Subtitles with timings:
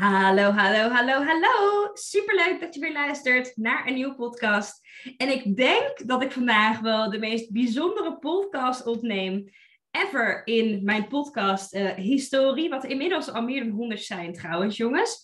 [0.00, 1.90] Hallo, hallo, hallo, hallo.
[1.94, 4.80] Superleuk dat je weer luistert naar een nieuwe podcast.
[5.16, 9.52] En ik denk dat ik vandaag wel de meest bijzondere podcast opneem
[9.90, 12.68] ever in mijn podcast uh, historie.
[12.68, 15.22] Wat inmiddels al meer dan 100 zijn trouwens, jongens.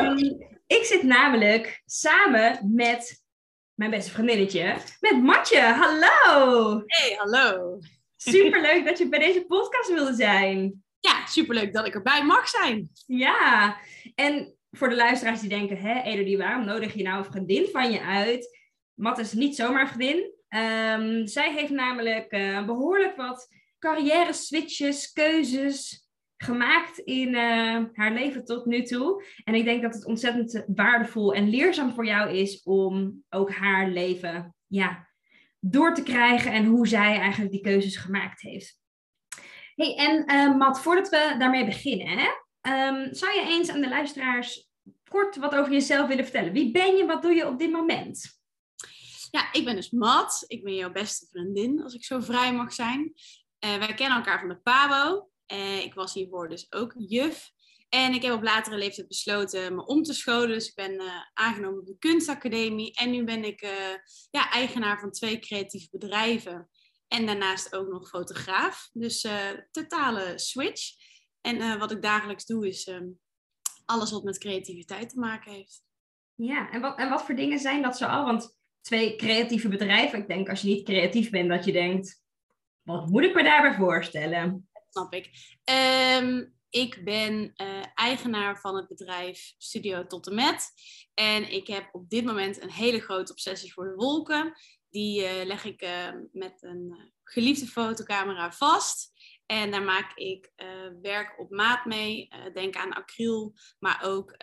[0.00, 0.16] Um,
[0.66, 3.24] ik zit namelijk samen met
[3.74, 5.60] mijn beste vriendinnetje, met Matje.
[5.60, 6.82] Hallo!
[6.86, 7.78] Hey, hallo!
[8.16, 12.90] Superleuk dat je bij deze podcast wilde zijn ja, superleuk dat ik erbij mag zijn.
[13.06, 13.76] Ja,
[14.14, 17.92] en voor de luisteraars die denken, hè, Elodie, waarom nodig je nou een vriendin van
[17.92, 18.58] je uit?
[18.94, 20.34] Mat is niet zomaar een vriendin.
[20.48, 28.44] Um, zij heeft namelijk uh, behoorlijk wat carrière switches, keuzes gemaakt in uh, haar leven
[28.44, 29.24] tot nu toe.
[29.44, 33.88] En ik denk dat het ontzettend waardevol en leerzaam voor jou is om ook haar
[33.88, 35.08] leven ja,
[35.60, 38.84] door te krijgen en hoe zij eigenlijk die keuzes gemaakt heeft
[39.76, 42.28] hey, en uh, Matt, voordat we daarmee beginnen, hè,
[42.88, 44.68] um, zou je eens aan de luisteraars
[45.08, 46.52] kort wat over jezelf willen vertellen?
[46.52, 48.40] Wie ben je, wat doe je op dit moment?
[49.30, 50.44] Ja, ik ben dus Matt.
[50.46, 53.12] Ik ben jouw beste vriendin, als ik zo vrij mag zijn.
[53.64, 55.30] Uh, wij kennen elkaar van de PABO.
[55.52, 57.50] Uh, ik was hiervoor dus ook juf.
[57.88, 60.48] En ik heb op latere leeftijd besloten me om te scholen.
[60.48, 62.94] Dus ik ben uh, aangenomen op de kunstacademie.
[62.94, 63.60] En nu ben ik
[64.30, 66.68] ja, eigenaar van twee creatieve bedrijven.
[67.08, 68.88] En daarnaast ook nog fotograaf.
[68.92, 70.94] Dus uh, totale switch.
[71.40, 73.00] En uh, wat ik dagelijks doe is uh,
[73.84, 75.84] alles wat met creativiteit te maken heeft.
[76.34, 78.24] Ja, en wat, en wat voor dingen zijn dat zo al?
[78.24, 82.22] Want twee creatieve bedrijven, ik denk als je niet creatief bent, dat je denkt,
[82.82, 84.68] wat moet ik me daarbij voorstellen?
[84.72, 85.30] Dat snap ik.
[86.22, 90.70] Um, ik ben uh, eigenaar van het bedrijf Studio Tot en Met.
[91.14, 94.52] En ik heb op dit moment een hele grote obsessie voor de wolken.
[94.96, 99.12] Die uh, leg ik uh, met een geliefde fotocamera vast.
[99.46, 100.52] En daar maak ik
[101.02, 102.28] werk op maat mee.
[102.54, 104.36] denk aan acryl, maar ook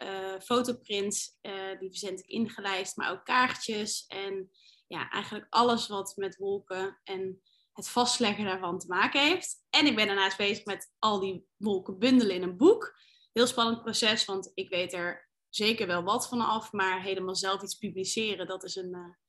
[0.44, 1.38] fotoprints.
[1.80, 4.06] die verzend ik ingelijst, maar ook kaartjes.
[4.08, 4.52] En
[4.88, 7.42] ja, eigenlijk alles wat met wolken en
[7.74, 9.66] het vastleggen daarvan te maken heeft.
[9.70, 13.00] En ik ben daarnaast bezig met al die wolken bundelen in een boek.
[13.32, 17.62] Heel spannend proces, want ik weet er zeker wel wat van af, maar helemaal zelf
[17.62, 19.22] iets publiceren, dat is een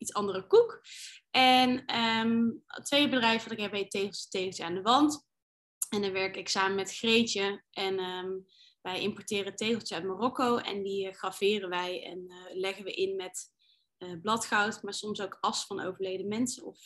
[0.00, 0.80] iets andere koek.
[1.30, 1.82] En
[2.66, 5.28] het tweede bedrijf wat ik heb heet Tegels, Tegels aan de Wand.
[5.88, 8.46] En dan werk ik samen met Greetje en um,
[8.80, 13.16] wij importeren tegeltjes uit Marokko en die uh, graveren wij en uh, leggen we in
[13.16, 13.52] met
[14.22, 16.78] bladgoud, maar soms ook as van overleden mensen of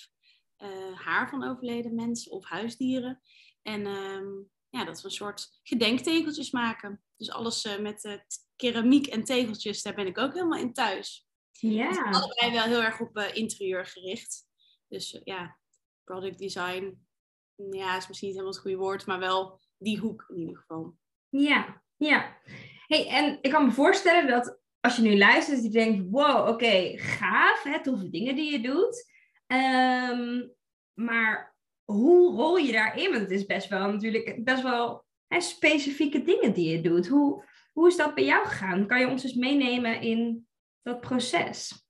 [0.94, 3.20] haar van overleden mensen of huisdieren.
[3.62, 7.02] En um, ja, dat we een soort gedenktegeltjes maken.
[7.16, 8.24] Dus alles met
[8.56, 11.23] keramiek en tegeltjes, daar ben ik ook helemaal in thuis.
[11.58, 11.88] Ja.
[11.88, 14.46] Dus allebei wel heel erg op interieur gericht.
[14.88, 15.58] Dus ja,
[16.04, 17.06] product design,
[17.70, 20.96] ja, is misschien niet helemaal het goede woord, maar wel die hoek in ieder geval.
[21.28, 22.38] Ja, ja.
[22.86, 26.50] Hey, en ik kan me voorstellen dat als je nu luistert, je denkt, wow, oké,
[26.50, 29.12] okay, gaaf, hè, toffe dingen die je doet.
[29.46, 30.54] Um,
[30.94, 33.10] maar hoe rol je daarin?
[33.10, 37.08] Want het is best wel natuurlijk best wel hè, specifieke dingen die je doet.
[37.08, 38.86] Hoe, hoe is dat bij jou gegaan?
[38.86, 40.48] Kan je ons eens meenemen in
[40.84, 41.86] dat proces?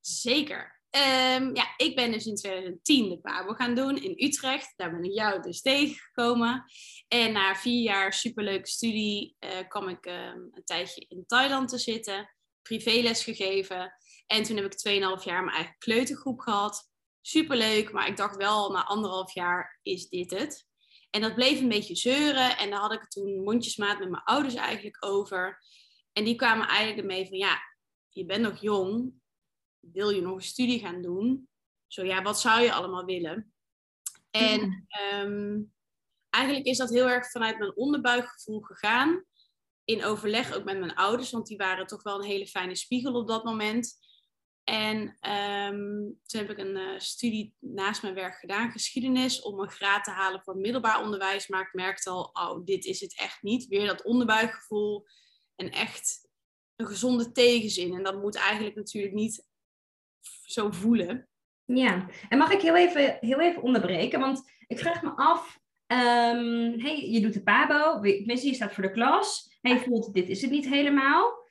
[0.00, 0.74] Zeker.
[0.90, 4.72] Um, ja, ik ben dus in 2010 de Pabo gaan doen in Utrecht.
[4.76, 6.64] Daar ben ik jou dus tegengekomen.
[7.08, 11.78] En na vier jaar superleuke studie uh, kwam ik um, een tijdje in Thailand te
[11.78, 12.34] zitten.
[12.62, 13.92] Privéles gegeven.
[14.26, 16.90] En toen heb ik 2,5 jaar mijn eigen kleutergroep gehad
[17.26, 20.66] superleuk, maar ik dacht wel na anderhalf jaar is dit het.
[21.10, 24.54] En dat bleef een beetje zeuren en daar had ik toen mondjesmaat met mijn ouders
[24.54, 25.58] eigenlijk over.
[26.12, 27.58] En die kwamen eigenlijk ermee van ja,
[28.16, 29.12] je bent nog jong,
[29.80, 31.48] wil je nog een studie gaan doen?
[31.86, 33.52] Zo ja, wat zou je allemaal willen?
[34.30, 35.62] En ehm,
[36.30, 39.24] eigenlijk is dat heel erg vanuit mijn onderbuikgevoel gegaan.
[39.84, 43.14] In overleg ook met mijn ouders, want die waren toch wel een hele fijne spiegel
[43.14, 44.04] op dat moment.
[44.64, 44.98] En
[45.30, 50.04] um, toen heb ik een uh, studie naast mijn werk gedaan, geschiedenis, om een graad
[50.04, 51.48] te halen voor middelbaar onderwijs.
[51.48, 53.66] Maar ik merkte al, oh, dit is het echt niet.
[53.66, 55.06] Weer dat onderbuikgevoel
[55.54, 56.25] en echt
[56.76, 57.94] een gezonde tegenzin.
[57.94, 59.46] En dat moet eigenlijk natuurlijk niet
[60.44, 61.28] zo voelen.
[61.64, 64.20] Ja, en mag ik heel even, heel even onderbreken?
[64.20, 68.82] Want ik vraag me af, um, hey, je doet de PABO, tenminste je staat voor
[68.82, 69.58] de klas.
[69.60, 71.44] En je voelt, dit is het niet helemaal.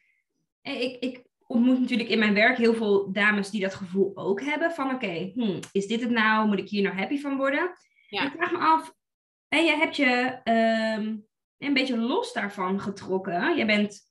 [0.62, 4.72] Ik, ik ontmoet natuurlijk in mijn werk heel veel dames die dat gevoel ook hebben.
[4.72, 6.48] Van oké, hmm, is dit het nou?
[6.48, 7.72] Moet ik hier nou happy van worden?
[8.10, 8.26] Ja.
[8.26, 8.94] Ik vraag me af,
[9.48, 10.40] en je hebt je
[10.98, 13.58] um, een beetje los daarvan getrokken.
[13.58, 14.02] Je bent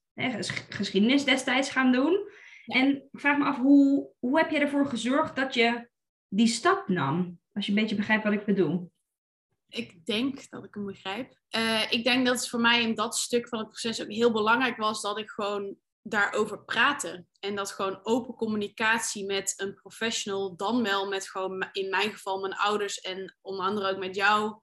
[0.68, 2.28] geschiedenis destijds gaan doen.
[2.66, 5.88] En ik vraag me af, hoe, hoe heb je ervoor gezorgd dat je
[6.28, 7.38] die stap nam?
[7.52, 8.92] Als je een beetje begrijpt wat ik bedoel.
[9.68, 11.38] Ik denk dat ik hem begrijp.
[11.56, 14.32] Uh, ik denk dat het voor mij in dat stuk van het proces ook heel
[14.32, 17.26] belangrijk was dat ik gewoon daarover praatte.
[17.40, 22.40] En dat gewoon open communicatie met een professional, dan wel met gewoon in mijn geval
[22.40, 24.60] mijn ouders en onder andere ook met jou,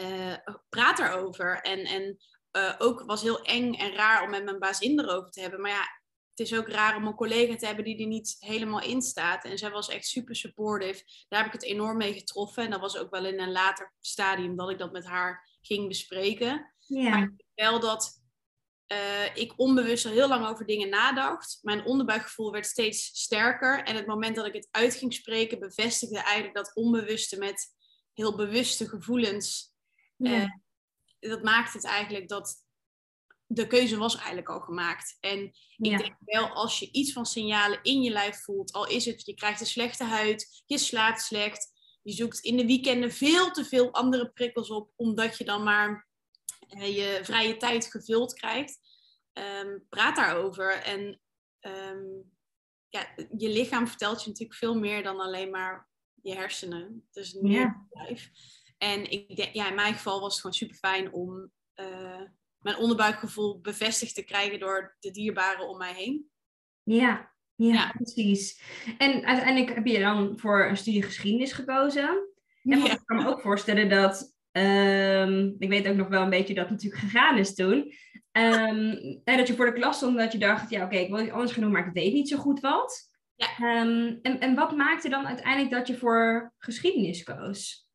[0.00, 0.36] uh,
[0.68, 1.60] praat erover.
[1.60, 2.16] En, en
[2.56, 5.60] uh, ook was heel eng en raar om met mijn bazin erover te hebben.
[5.60, 5.86] Maar ja,
[6.34, 9.44] het is ook raar om een collega te hebben die er niet helemaal in staat.
[9.44, 11.04] En zij was echt super supportive.
[11.28, 12.64] Daar heb ik het enorm mee getroffen.
[12.64, 15.88] En dat was ook wel in een later stadium dat ik dat met haar ging
[15.88, 16.74] bespreken.
[16.86, 17.10] Ja.
[17.10, 18.22] Maar wel dat
[18.92, 21.58] uh, ik onbewust al heel lang over dingen nadacht.
[21.62, 23.84] Mijn onderbuikgevoel werd steeds sterker.
[23.84, 27.74] En het moment dat ik het uit ging spreken, bevestigde eigenlijk dat onbewuste met
[28.12, 29.74] heel bewuste gevoelens.
[30.16, 30.42] Ja.
[30.42, 30.48] Uh,
[31.28, 32.64] dat maakt het eigenlijk dat
[33.46, 35.16] de keuze was eigenlijk al gemaakt.
[35.20, 35.44] En
[35.76, 39.26] ik denk wel, als je iets van signalen in je lijf voelt, al is het,
[39.26, 43.64] je krijgt een slechte huid, je slaapt slecht, je zoekt in de weekenden veel te
[43.64, 46.08] veel andere prikkels op, omdat je dan maar
[46.76, 48.78] uh, je vrije tijd gevuld krijgt.
[49.32, 50.82] Um, praat daarover.
[50.82, 51.20] En
[51.60, 52.32] um,
[52.88, 55.88] ja, je lichaam vertelt je natuurlijk veel meer dan alleen maar
[56.22, 57.08] je hersenen.
[57.10, 57.86] Dus meer ja.
[57.90, 58.30] lijf.
[58.78, 61.50] En ik denk, ja, in mijn geval was het gewoon super fijn om
[61.80, 62.22] uh,
[62.58, 66.30] mijn onderbuikgevoel bevestigd te krijgen door de dierbaren om mij heen.
[66.82, 68.62] Ja, ja, precies.
[68.98, 72.08] En uiteindelijk heb je dan voor een studie geschiedenis gekozen.
[72.62, 72.92] En ja.
[72.92, 76.70] ik kan me ook voorstellen dat, um, ik weet ook nog wel een beetje dat
[76.70, 77.92] natuurlijk gegaan is toen.
[78.32, 81.10] Um, en dat je voor de klas stond dat je dacht, ja oké, okay, ik
[81.10, 83.10] wil iets anders gaan doen, maar ik weet niet zo goed wat.
[83.34, 83.80] Ja.
[83.80, 87.85] Um, en, en wat maakte dan uiteindelijk dat je voor geschiedenis koos?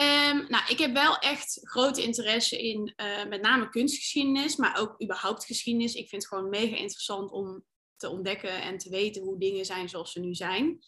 [0.00, 5.02] Um, nou, ik heb wel echt grote interesse in uh, met name kunstgeschiedenis, maar ook
[5.02, 5.94] überhaupt geschiedenis.
[5.94, 7.64] Ik vind het gewoon mega interessant om
[7.96, 10.78] te ontdekken en te weten hoe dingen zijn zoals ze nu zijn.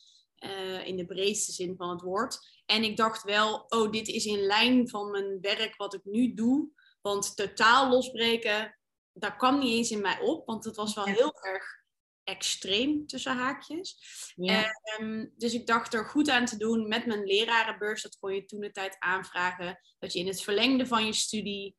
[0.45, 2.39] Uh, in de breedste zin van het woord.
[2.67, 6.35] En ik dacht wel, oh, dit is in lijn van mijn werk wat ik nu
[6.35, 6.69] doe.
[7.01, 8.79] Want totaal losbreken,
[9.13, 10.47] daar kwam niet eens in mij op.
[10.47, 11.85] Want het was wel heel erg
[12.27, 13.99] extreem tussen haakjes.
[14.37, 14.65] Ja.
[15.01, 18.03] Um, dus ik dacht er goed aan te doen met mijn lerarenbeurs.
[18.03, 19.81] Dat kon je toen de tijd aanvragen.
[19.99, 21.77] Dat je in het verlengde van je studie,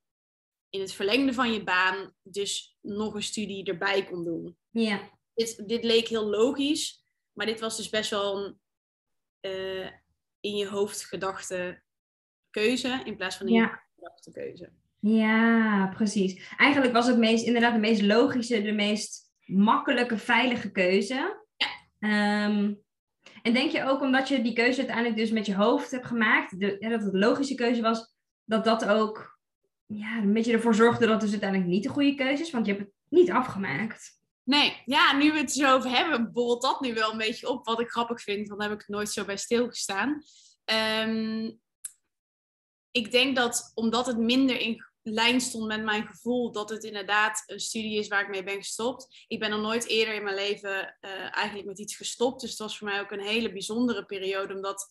[0.69, 4.57] in het verlengde van je baan, dus nog een studie erbij kon doen.
[4.69, 5.09] Ja.
[5.33, 7.03] Dit, dit leek heel logisch,
[7.33, 8.59] maar dit was dus best wel een
[9.41, 9.91] uh,
[10.39, 11.81] in je hoofd gedachte
[12.49, 13.61] keuze in plaats van in ja.
[13.61, 14.71] je gedachte keuze.
[14.99, 16.55] Ja, precies.
[16.57, 21.43] Eigenlijk was het meest, inderdaad de meest logische, de meest makkelijke, veilige keuze.
[21.99, 22.45] Ja.
[22.45, 22.85] Um,
[23.41, 26.59] en denk je ook omdat je die keuze uiteindelijk dus met je hoofd hebt gemaakt,
[26.59, 29.39] de, ja, dat het een logische keuze was, dat dat ook
[29.85, 32.65] ja, een beetje ervoor zorgde dat het dus uiteindelijk niet de goede keuze is, want
[32.65, 34.15] je hebt het niet afgemaakt.
[34.43, 37.65] Nee, ja, nu we het zo over hebben, borrelt dat nu wel een beetje op.
[37.65, 40.21] Wat ik grappig vind, want daar heb ik nooit zo bij stilgestaan.
[41.05, 41.59] Um,
[42.91, 47.43] ik denk dat omdat het minder in lijn stond met mijn gevoel dat het inderdaad
[47.45, 49.25] een studie is waar ik mee ben gestopt.
[49.27, 52.41] Ik ben nog nooit eerder in mijn leven uh, eigenlijk met iets gestopt.
[52.41, 54.89] Dus het was voor mij ook een hele bijzondere periode, omdat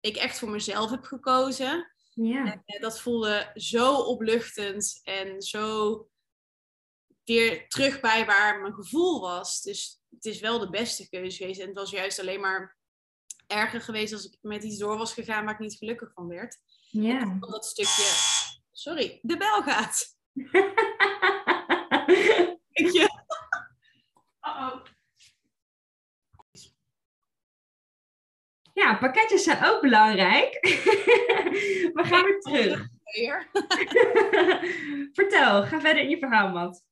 [0.00, 1.92] ik echt voor mezelf heb gekozen.
[2.14, 2.52] Ja.
[2.52, 6.08] En, uh, dat voelde zo opluchtend en zo
[7.24, 9.60] weer terug bij waar mijn gevoel was.
[9.62, 11.60] Dus het is wel de beste keuze geweest.
[11.60, 12.78] En het was juist alleen maar
[13.46, 16.58] erger geweest als ik met iets door was gegaan waar ik niet gelukkig van werd.
[16.90, 17.36] Ja.
[17.40, 18.02] dat stukje
[18.80, 20.16] Sorry, de bel gaat.
[22.72, 23.08] je?
[24.46, 24.84] Uh-oh.
[28.72, 30.58] Ja, pakketjes zijn ook belangrijk.
[31.96, 32.88] We gaan weer terug.
[35.16, 36.84] Vertel, ga verder in je verhaal, Mat.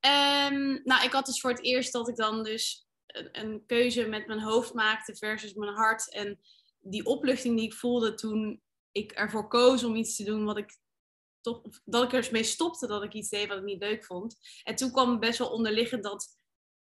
[0.00, 4.08] Um, nou, ik had dus voor het eerst dat ik dan dus een, een, keuze
[4.08, 6.12] met mijn hoofd maakte versus mijn hart.
[6.12, 6.40] En
[6.80, 10.84] die opluchting die ik voelde toen ik ervoor koos om iets te doen wat ik
[11.46, 14.36] toch, dat ik er mee stopte dat ik iets deed wat ik niet leuk vond.
[14.62, 16.38] En toen kwam best wel onderliggend dat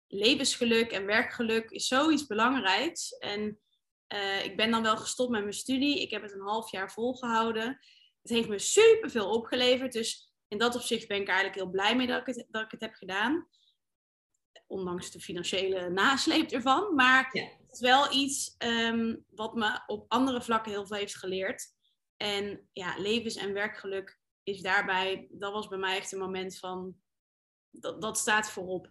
[0.06, 3.18] levensgeluk en werkgeluk is zoiets belangrijks.
[3.18, 3.60] En
[4.14, 6.00] uh, ik ben dan wel gestopt met mijn studie.
[6.00, 7.66] Ik heb het een half jaar volgehouden.
[8.22, 9.92] Het heeft me super veel opgeleverd.
[9.92, 12.70] Dus in dat opzicht ben ik eigenlijk heel blij mee dat ik het, dat ik
[12.70, 13.48] het heb gedaan.
[14.68, 16.94] ondanks de financiële nasleep ervan.
[16.94, 17.42] Maar Ja.
[17.42, 21.74] het is wel iets ehm, wat me op andere vlakken heel veel heeft geleerd.
[22.16, 26.96] En ja, levens- en werkgeluk is daarbij, dat was bij mij echt een moment van,
[27.70, 28.90] dat, dat staat voorop.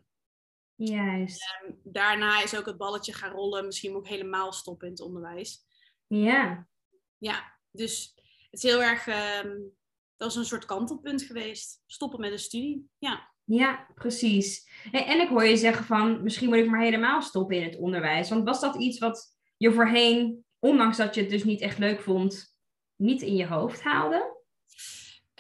[0.76, 1.46] Juist.
[1.84, 5.66] Daarna is ook het balletje gaan rollen, misschien moet ik helemaal stoppen in het onderwijs.
[6.08, 6.68] Ja.
[7.18, 8.14] Ja, dus
[8.52, 9.58] het is heel erg, ehm,
[10.18, 11.84] dat is een soort kantelpunt geweest.
[11.86, 13.34] Stoppen met een studie, ja.
[13.44, 14.70] Ja, precies.
[14.92, 17.78] Hey, en ik hoor je zeggen van, misschien moet ik maar helemaal stoppen in het
[17.78, 18.30] onderwijs.
[18.30, 22.02] Want was dat iets wat je voorheen, ondanks dat je het dus niet echt leuk
[22.02, 22.56] vond,
[22.96, 24.35] niet in je hoofd haalde?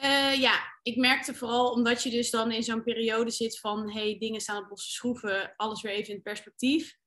[0.05, 4.17] Eh, ja, ik merkte vooral omdat je dus dan in zo'n periode zit van hey,
[4.19, 6.97] dingen staan op losse schroeven, alles weer even in perspectief.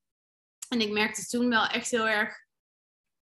[0.68, 2.46] En ik merkte toen wel echt heel erg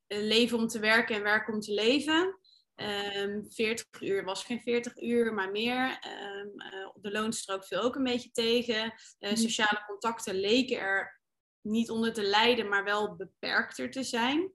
[0.07, 2.39] eh, leven om te werken en werken om te leven.
[2.75, 5.99] Ehm 40 uur was geen 40 uur, maar meer.
[6.01, 8.95] Ehm, eh, de loonstrook viel ook een beetje tegen.
[9.19, 9.37] Mhm.
[9.37, 11.21] sociale contacten leken er
[11.61, 14.53] niet onder te lijden, maar wel beperkter te zijn.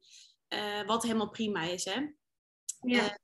[0.86, 2.08] Wat helemaal prima is, hè?
[2.82, 3.20] Ja.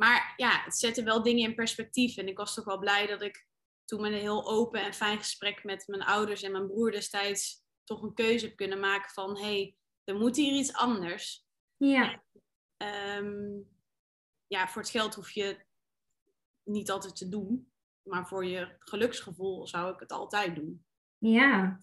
[0.00, 2.16] Maar ja, het zette wel dingen in perspectief.
[2.16, 3.46] En ik was toch wel blij dat ik
[3.84, 7.64] toen met een heel open en fijn gesprek met mijn ouders en mijn broer destijds
[7.84, 11.46] toch een keuze heb kunnen maken van hé, hey, er moet hier iets anders.
[11.76, 12.22] Ja.
[12.76, 13.60] Ehm,
[14.46, 15.64] ja, voor het geld hoef je
[16.64, 17.72] niet altijd te doen.
[18.02, 20.84] Maar voor je geluksgevoel zou ik het altijd doen.
[21.18, 21.82] Ja.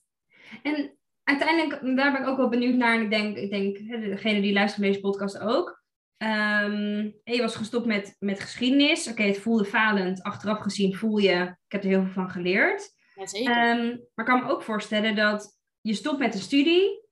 [0.63, 2.95] En uiteindelijk, daar ben ik ook wel benieuwd naar.
[2.95, 5.83] En ik denk, ik denk degene die luistert naar deze podcast ook.
[6.17, 9.07] Ehm, je was gestopt met, met geschiedenis.
[9.07, 10.23] Oké, het voelde falend.
[10.23, 12.93] Achteraf gezien voel je, ik heb er heel veel van geleerd.
[13.15, 13.51] Jazeker.
[13.55, 17.03] Ehm, maar ik kan me ook voorstellen dat je stopt met de studie.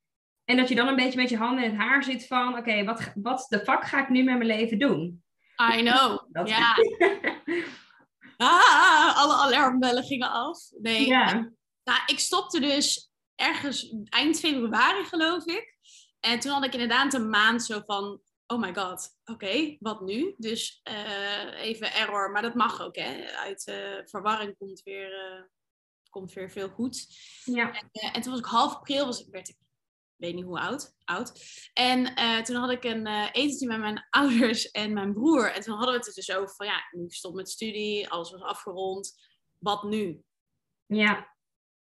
[0.45, 2.57] En dat je dan een beetje met je handen in het haar zit van...
[2.57, 5.23] Oké, wat, wat de fuck ga ik nu met mijn leven doen?
[5.75, 6.19] I know.
[6.31, 6.73] Dat- Ja.
[8.37, 10.59] Ah, alle alarmbellen gingen af.
[10.81, 11.33] Nee, ja.
[11.83, 15.77] Nou, ik stopte dus ergens eind februari, geloof ik.
[16.19, 20.35] En toen had ik inderdaad een maand zo van, oh my god, oké, wat nu?
[20.37, 23.25] Dus eh, even error, maar dat mag ook, hè.
[23.31, 25.43] Uit eh, verwarring komt weer, eh,
[26.09, 27.07] komt weer veel goed.
[27.43, 27.83] Ja.
[27.91, 29.57] En toen was ik half april, was, ik- werd ik,
[30.15, 31.31] weet niet hoe oud, oud.
[31.73, 35.51] En toen had ik een etentje met mijn ouders en mijn broer.
[35.51, 38.31] En toen hadden we het er dus over van, ja, nu stop met studie, alles
[38.31, 39.13] was afgerond.
[39.57, 40.23] Wat nu?
[40.85, 41.32] Ja.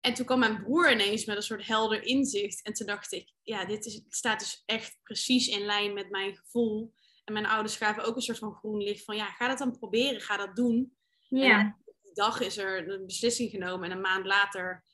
[0.01, 2.63] En toen kwam mijn broer ineens met een soort helder inzicht.
[2.63, 6.37] En toen dacht ik, ja, dit is, staat dus echt precies in lijn met mijn
[6.37, 6.93] gevoel.
[7.25, 9.79] En mijn ouders gaven ook een soort van groen licht van, ja, ga dat dan
[9.79, 10.97] proberen, ga dat doen.
[11.29, 11.79] Ja.
[12.03, 14.85] Die dag is er een beslissing genomen en een maand later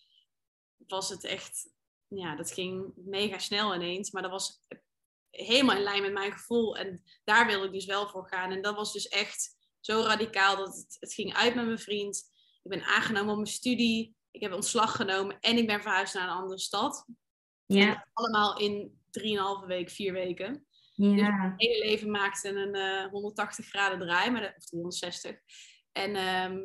[0.87, 1.71] was het echt,
[2.09, 4.11] ja, dat ging mega snel ineens.
[4.11, 4.61] Maar dat was
[5.31, 6.77] helemaal in lijn met mijn gevoel.
[6.77, 8.51] En daar wilde ik dus wel voor gaan.
[8.51, 12.33] En dat was dus echt zo radicaal dat het, het ging uit met mijn vriend.
[12.63, 14.14] Ik ben aangenomen op mijn studie.
[14.35, 17.07] Ik heb ontslag genomen en ik ben verhuisd naar een andere stad.
[17.67, 18.07] Ja.
[18.13, 19.01] Allemaal in
[19.63, 20.67] 3,5 week, vier weken.
[20.95, 21.37] Ja.
[21.37, 25.41] Mijn hele leven maakte een eh 180 graden draai, maar dat, of 360.
[25.93, 26.59] En ehm,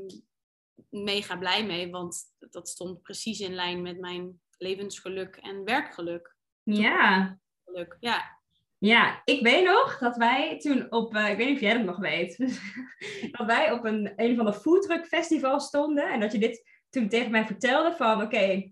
[0.90, 6.36] mega blij mee, want dat stond precies in lijn met mijn levensgeluk en werkgeluk.
[6.64, 7.40] Ja.
[7.66, 7.98] Geluk.
[8.00, 8.40] Ja,
[8.78, 11.86] Ja, ik weet nog dat wij toen op, eh, ik weet niet of jij dat
[11.86, 12.38] nog weet,
[13.38, 17.10] dat wij op een, een van de foodtruck festival stonden en dat je dit toen
[17.10, 18.70] tegen mij vertelde van oké,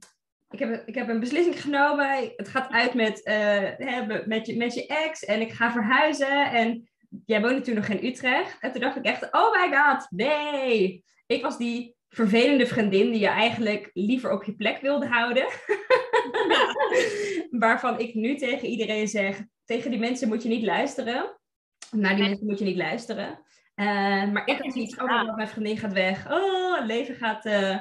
[0.49, 3.21] ik, heb, ik heb een beslissing genomen, het gaat uit met,
[3.77, 6.89] hè, met, je, met je ex en ik ga verhuizen en
[7.25, 11.03] jij woonde toen nog in Utrecht en toen dacht ik echt, oh my god, nee,
[11.25, 15.45] ik was die vervelende vriendin die je eigenlijk liever op je plek wilde houden.
[17.63, 21.37] Waarvan ik nu tegen iedereen zeg, tegen die mensen moet je niet luisteren.
[21.91, 22.29] Naar die Nee.
[22.29, 23.39] mensen moet je niet luisteren.
[23.75, 23.85] Eh,
[24.31, 26.31] maar ik had zoiets, oh mijn vriendin gaat weg.
[26.31, 27.77] Oh, het leven gaat, eh,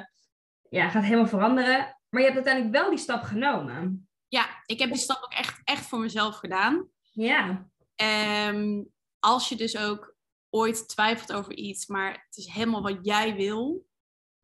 [0.69, 1.97] ja, gaat helemaal veranderen.
[2.09, 4.09] Maar je hebt uiteindelijk wel die stap genomen.
[4.27, 6.89] ja ik heb die stap ook echt, echt voor mezelf gedaan.
[7.11, 8.83] Ja, Ehm,
[9.19, 10.15] als je dus ook
[10.49, 13.87] ooit twijfelt over iets, maar het is helemaal wat jij wil,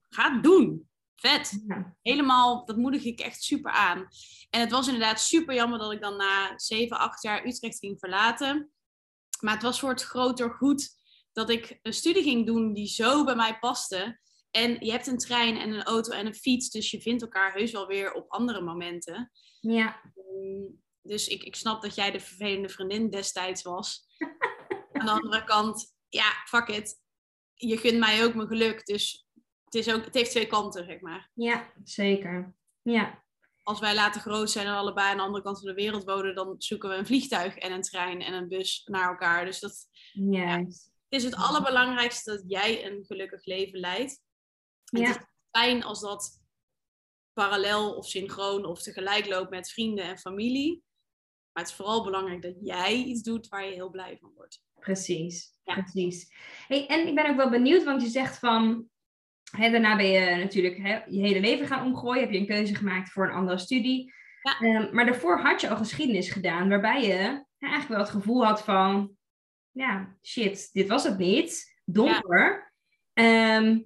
[0.09, 0.87] ga het doen.
[1.15, 1.63] Vet.
[1.67, 1.95] ja.
[2.01, 4.07] Helemaal, dat moedig ik echt super aan.
[4.49, 7.99] En het was inderdaad super jammer dat ik dan na 7, 8 jaar Utrecht ging
[7.99, 8.71] verlaten.
[9.39, 10.89] Maar het was voor het groter goed
[11.31, 14.19] dat ik een studie ging doen die zo bij mij paste.
[14.55, 17.53] En je hebt een trein en een auto en een fiets, dus je vindt elkaar
[17.53, 19.31] heus wel weer op andere momenten.
[19.59, 20.01] ja.
[20.15, 24.05] Um, Dus ik, ik snap dat jij de vervelende vriendin destijds was.
[24.93, 27.01] Aan de andere kant, ja, fuck it.
[27.53, 28.85] Je gunt mij ook mijn geluk.
[28.85, 29.27] Dus
[29.63, 31.29] het, is ook, het heeft twee kanten, zeg maar.
[31.33, 32.55] ja zeker.
[32.81, 33.23] Ja,
[33.63, 36.35] Als wij later groot zijn en allebei aan de andere kant van de wereld wonen,
[36.35, 39.45] dan zoeken we een vliegtuig en een trein en een bus naar elkaar.
[39.45, 40.91] Dus dat, juist.
[41.09, 44.22] het is het allerbelangrijkste dat jij een gelukkig leven leidt.
[44.99, 45.07] Ja.
[45.07, 46.41] Het is fijn als dat
[47.33, 50.83] parallel of synchroon of tegelijk loopt met vrienden en familie.
[51.51, 54.63] Maar het is vooral belangrijk dat jij iets doet waar je heel blij van wordt.
[54.79, 56.33] Precies, precies.
[56.67, 58.89] Hey, en ik ben ook wel benieuwd, want je zegt van,
[59.57, 62.75] hè, daarna ben je natuurlijk hè, je hele leven gaan omgooien, heb je een keuze
[62.75, 64.13] gemaakt voor een andere studie.
[64.41, 64.59] Ja.
[64.59, 68.45] Ehm, maar daarvoor had je al geschiedenis gedaan, waarbij je hè, eigenlijk wel het gevoel
[68.45, 69.17] had van,
[69.71, 72.73] ja, shit, dit was het niet, donker.
[73.13, 73.79] Ehm,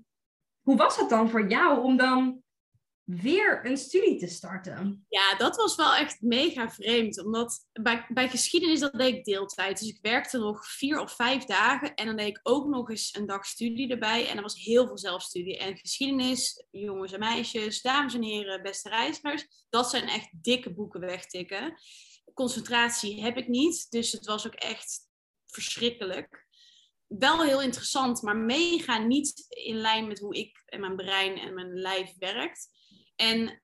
[0.68, 2.44] hoe was het dan voor jou om dan
[3.04, 5.06] weer een studie te starten?
[5.10, 7.24] Ja, dat was wel echt mega vreemd.
[7.24, 9.80] Omdat bij, bij geschiedenis dat deed ik deeltijd.
[9.80, 11.96] Dus ik werkte nog vier of vijf dagen.
[11.96, 14.28] En dan deed ik ook nog eens een dag studie erbij.
[14.28, 15.58] En er was heel veel zelfstudie.
[15.58, 19.48] En geschiedenis, jongens en meisjes, dames en heren, beste reizigers.
[19.70, 21.80] Dat zijn echt dikke boeken wegtikken.
[22.34, 23.88] Concentratie heb ik niet.
[23.90, 25.00] Dus het was ook echt
[25.46, 26.47] verschrikkelijk.
[27.08, 31.54] Wel heel interessant, maar mega niet in lijn met hoe ik en mijn brein en
[31.54, 32.70] mijn lijf werkt.
[33.16, 33.62] En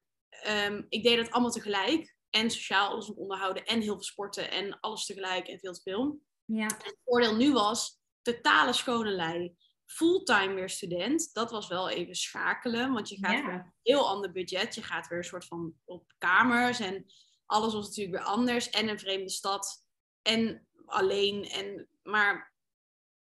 [0.47, 2.15] um, ik deed dat allemaal tegelijk.
[2.29, 6.19] En sociaal alles onderhouden en heel veel sporten en alles tegelijk en veel te veel.
[6.45, 6.67] Ja.
[6.67, 9.55] En het voordeel nu was totale schone lei.
[9.85, 11.33] Fulltime weer student.
[11.33, 13.53] Dat was wel even schakelen, want je gaat ja.
[13.53, 14.75] een heel ander budget.
[14.75, 17.05] Je gaat weer een soort van op kamers en
[17.45, 18.69] alles was natuurlijk weer anders.
[18.69, 19.85] En een vreemde stad
[20.21, 21.43] en alleen.
[21.43, 22.52] En, maar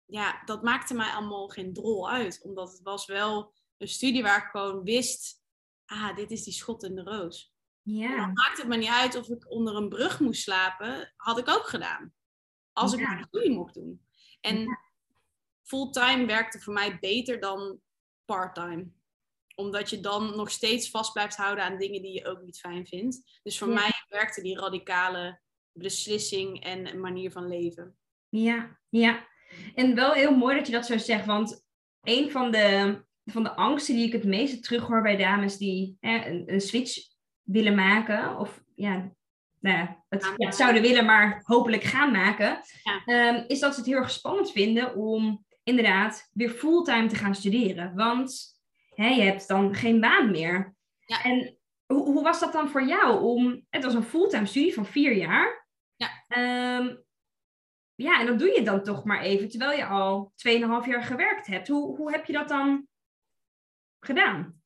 [0.08, 2.42] ja, dat maakte mij allemaal geen drol uit.
[2.44, 5.46] Omdat het was wel een studie waar ik gewoon wist
[5.88, 7.56] ah, dit is die schot in de roos.
[7.82, 8.16] Ja.
[8.18, 11.50] dan maakt het me niet uit of ik onder een brug moest slapen, had ik
[11.50, 12.14] ook gedaan.
[12.74, 14.06] Als ik mijn studie mocht doen.
[14.42, 14.80] En
[15.64, 17.80] fulltime werkte voor mij beter dan
[18.26, 18.88] parttime.
[19.56, 22.88] Omdat je dan nog steeds vast blijft houden aan dingen die je ook niet fijn
[22.88, 23.40] vindt.
[23.44, 25.40] Dus voor mij werkte die radicale
[25.72, 27.98] beslissing en manier van leven.
[28.30, 29.28] Ja, ja.
[29.76, 31.66] En wel heel mooi dat je dat zo zegt, want
[32.04, 36.44] een van de van de angsten die ik het meeste terughoor bij dames die een,
[36.54, 36.98] een, switch
[37.44, 38.38] willen maken.
[38.38, 39.12] Of ja,
[39.60, 40.04] nou ja,
[40.38, 42.60] het zouden willen, maar hopelijk gaan maken.
[43.06, 47.36] Ehm, is dat ze het heel erg spannend vinden om inderdaad weer fulltime te gaan
[47.36, 47.96] studeren.
[47.96, 48.60] Want
[48.96, 50.76] hè, je hebt dan geen baan meer.
[51.06, 51.24] Ja.
[51.24, 53.22] En hoe, hoe was dat dan voor jou?
[53.22, 55.68] Om, het was een fulltime studie van vier jaar.
[55.96, 56.10] Ja.
[56.28, 56.96] Ehm,
[57.98, 61.48] ja, en dat doe je dan toch maar even, terwijl je al 2,5 jaar gewerkt
[61.48, 61.68] hebt.
[61.68, 62.88] Hoe, hoe heb je dat dan
[64.00, 64.62] gedaan?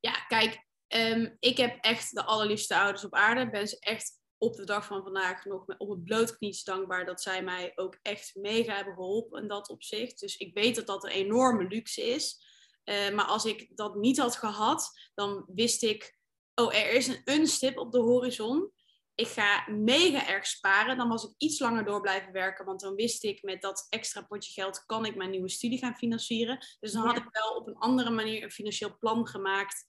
[0.00, 3.50] Ja, kijk, ehm, ik heb echt de allerliefste ouders op aarde.
[3.50, 7.42] Ben ze echt op de dag van vandaag nog op het blootknies dankbaar dat zij
[7.42, 10.20] mij ook echt mega hebben geholpen in dat opzicht.
[10.20, 12.46] Dus ik weet dat dat een enorme luxe is.
[12.84, 16.18] Uh, maar als ik dat niet had gehad, dan wist ik,
[16.54, 18.72] oh, er is een, een stip op de horizon
[19.18, 20.96] ik ga mega erg sparen.
[20.96, 24.22] Dan was ik iets langer door blijven werken, want dan wist ik met dat extra
[24.22, 26.58] potje geld kan ik mijn nieuwe studie gaan financieren.
[26.80, 29.86] Dus dan had ik wel op een andere manier een financieel plan gemaakt.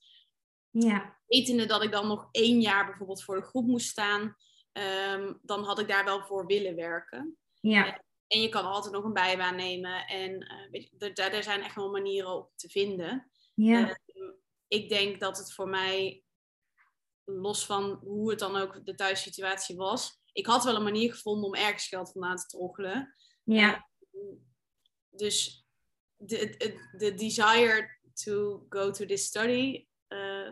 [0.69, 1.19] Ja.
[1.27, 4.35] Wetende dat ik dan nog één jaar bijvoorbeeld voor de groep moest staan,
[4.71, 7.37] ehm, dan had ik daar wel voor willen werken.
[7.61, 8.03] Ja.
[8.27, 10.07] En je kan altijd nog een bijbaan nemen.
[10.07, 13.31] En uh, weet je, er, zijn echt wel manieren op te vinden.
[13.53, 13.87] Ja.
[13.87, 14.31] Ehm,
[14.67, 16.23] ik denk dat het voor mij
[17.29, 20.21] los van hoe het dan ook de thuissituatie was.
[20.31, 23.15] Ik had wel een manier gevonden om ergens geld vandaan te troggelen.
[23.43, 23.89] Ja.
[24.11, 24.21] Uh,
[25.09, 25.67] dus
[26.15, 30.51] de, de, de desire to go to this study, uh,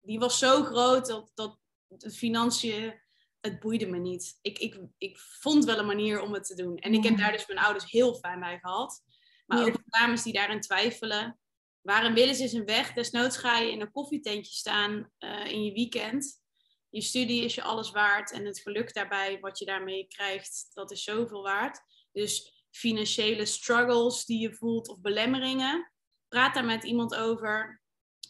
[0.00, 3.02] die was zo groot dat, dat de financiën,
[3.40, 4.38] het boeide me niet.
[4.42, 6.76] Ik, ik, ik vond wel een manier om het te doen.
[6.76, 9.02] En ik heb daar dus mijn ouders heel fijn bij gehad.
[9.46, 11.38] Maar ook dames die daarin twijfelen.
[11.84, 12.92] Waar een is, is een weg.
[12.92, 16.42] Desnoods ga je in een koffietentje staan uh, in je weekend.
[16.88, 20.90] Je studie is je alles waard en het geluk daarbij, wat je daarmee krijgt, dat
[20.90, 21.80] is zoveel waard.
[22.12, 25.92] Dus financiële struggles die je voelt of belemmeringen,
[26.28, 27.82] praat daar met iemand over.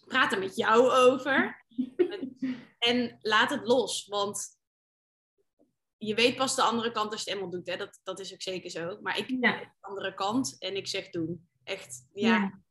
[0.06, 1.64] Praat er met jou over.
[2.78, 4.58] en laat het los, want
[5.96, 7.66] je weet pas de andere kant als je het eenmaal doet.
[7.66, 7.76] Hè?
[7.76, 8.98] Dat, dat is ook zeker zo.
[9.00, 9.58] Maar ik ja.
[9.58, 11.48] de andere kant en ik zeg doen.
[11.64, 12.28] Echt, ja.
[12.28, 12.63] Ja.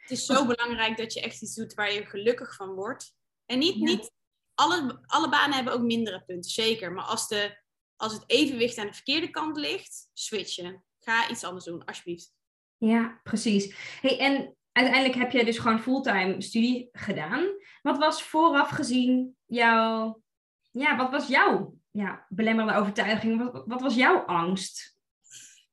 [0.00, 3.14] Het is zo belangrijk dat je echt iets doet waar je gelukkig van wordt.
[3.46, 4.12] En niet, niet
[4.54, 6.92] alle, alle banen hebben ook mindere punten, zeker.
[6.92, 7.62] Maar als, de,
[7.96, 10.84] als het evenwicht aan de verkeerde kant ligt, switchen.
[10.98, 12.32] Ga iets anders doen, alsjeblieft.
[12.76, 13.74] Ja, precies.
[14.00, 17.46] Hey, en uiteindelijk heb je dus gewoon fulltime studie gedaan.
[17.82, 20.22] Wat was vooraf gezien jouw,
[20.70, 23.52] ja, wat was jouw ja, belemmerende overtuiging?
[23.52, 24.95] Wat, wat was jouw angst?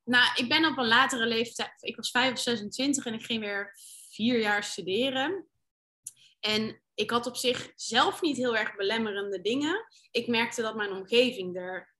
[0.04, 3.40] Nou, ik ben op een latere leeftijd, ik was 5 of 26 en ik ging
[3.40, 3.74] weer
[4.10, 5.48] vier jaar studeren.
[6.40, 9.86] En ik had op zich zelf niet heel erg belemmerende dingen.
[10.10, 11.94] Ik merkte dat mijn omgeving er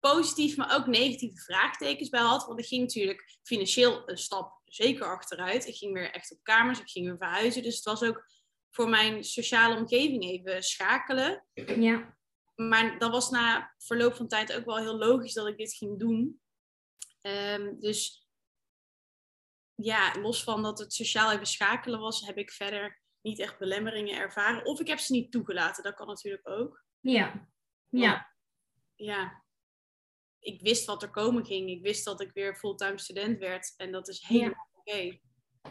[0.00, 2.46] positief, maar ook negatieve vraagtekens bij had.
[2.46, 5.66] Want ik ging natuurlijk financieel een stap zeker achteruit.
[5.66, 7.62] Ik ging weer echt op kamers, ik ging weer verhuizen.
[7.62, 8.24] Dus het was ook
[8.70, 11.46] voor mijn sociale omgeving even schakelen.
[11.54, 12.16] Ja.
[12.54, 15.98] Maar dat was na verloop van tijd ook wel heel logisch dat ik dit ging
[15.98, 16.41] doen.
[17.22, 18.28] Ehm, dus
[19.74, 24.16] ja, los van dat het sociaal even schakelen was, heb ik verder niet echt belemmeringen
[24.16, 24.64] ervaren.
[24.64, 26.84] Of ik heb ze niet toegelaten, dat kan natuurlijk ook.
[27.00, 27.48] Ja.
[27.88, 28.30] Ja.
[28.94, 29.42] Ja,
[30.38, 31.70] ik wist wat er komen ging.
[31.70, 33.74] Ik wist dat ik weer fulltime student werd.
[33.76, 35.18] En dat is helemaal oké.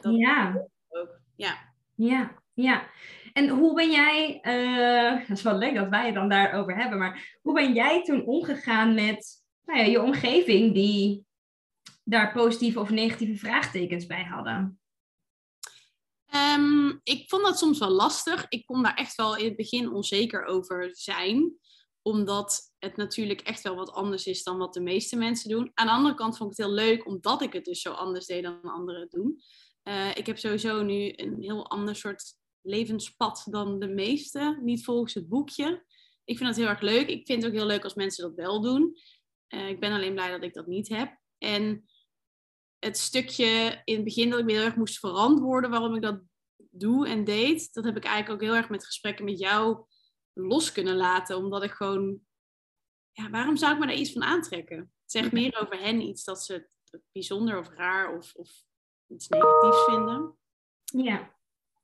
[0.01, 0.67] Ja.
[0.89, 1.19] Ook.
[1.35, 1.73] Ja.
[1.95, 2.89] Ja, ja.
[3.33, 6.97] En hoe ben jij, uh, dat is wel leuk dat wij het dan daarover hebben,
[6.97, 11.25] maar hoe ben jij toen omgegaan met nou ja, je omgeving die
[12.03, 14.79] daar positieve of negatieve vraagtekens bij hadden?
[16.35, 18.45] Um, ik vond dat soms wel lastig.
[18.49, 21.59] Ik kon daar echt wel in het begin onzeker over zijn
[22.01, 25.71] omdat het natuurlijk echt wel wat anders is dan wat de meeste mensen doen.
[25.73, 28.25] Aan de andere kant vond ik het heel leuk, omdat ik het dus zo anders
[28.25, 29.41] deed dan anderen doen.
[29.83, 32.23] Uh, ik heb sowieso nu een heel ander soort
[32.61, 34.59] levenspad dan de meeste.
[34.61, 35.85] Niet volgens het boekje.
[36.23, 37.07] Ik vind dat heel erg leuk.
[37.07, 38.97] Ik vind het ook heel leuk als mensen dat wel doen.
[39.49, 41.19] Uh, ik ben alleen blij dat ik dat niet heb.
[41.37, 41.85] En
[42.85, 46.21] het stukje in het begin dat ik me heel erg moest verantwoorden waarom ik dat
[46.69, 49.85] doe en deed, dat heb ik eigenlijk ook heel erg met gesprekken met jou
[50.33, 51.37] los kunnen laten.
[51.37, 52.19] Omdat ik gewoon,
[53.11, 54.77] ja, waarom zou ik me daar iets van aantrekken?
[54.77, 58.63] Het zegt meer over hen iets dat ze het bijzonder of raar of, of
[59.07, 60.37] iets negatiefs vinden.
[60.83, 61.39] Ja.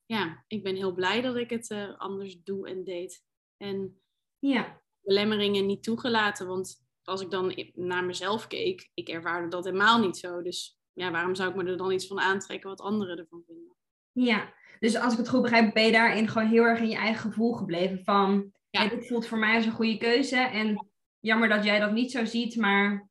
[0.06, 3.24] Ja, ik ben heel blij dat ik het uh, anders doe en deed.
[3.58, 4.02] En
[4.40, 4.82] ja.
[5.02, 6.48] belemmeringen niet toegelaten.
[6.48, 10.42] Want als ik dan naar mezelf keek, ik ervaarde dat helemaal niet zo.
[10.42, 13.76] Dus ja, waarom zou ik me er dan iets van aantrekken wat anderen ervan vinden?
[14.12, 16.96] Ja, dus als ik het goed begrijp, ben je daarin gewoon heel erg in je
[16.96, 18.04] eigen gevoel gebleven.
[18.04, 18.88] Van, ja.
[18.88, 20.36] dit voelt voor mij als een goede keuze.
[20.36, 20.88] En
[21.20, 23.10] jammer dat jij dat niet zo ziet, maar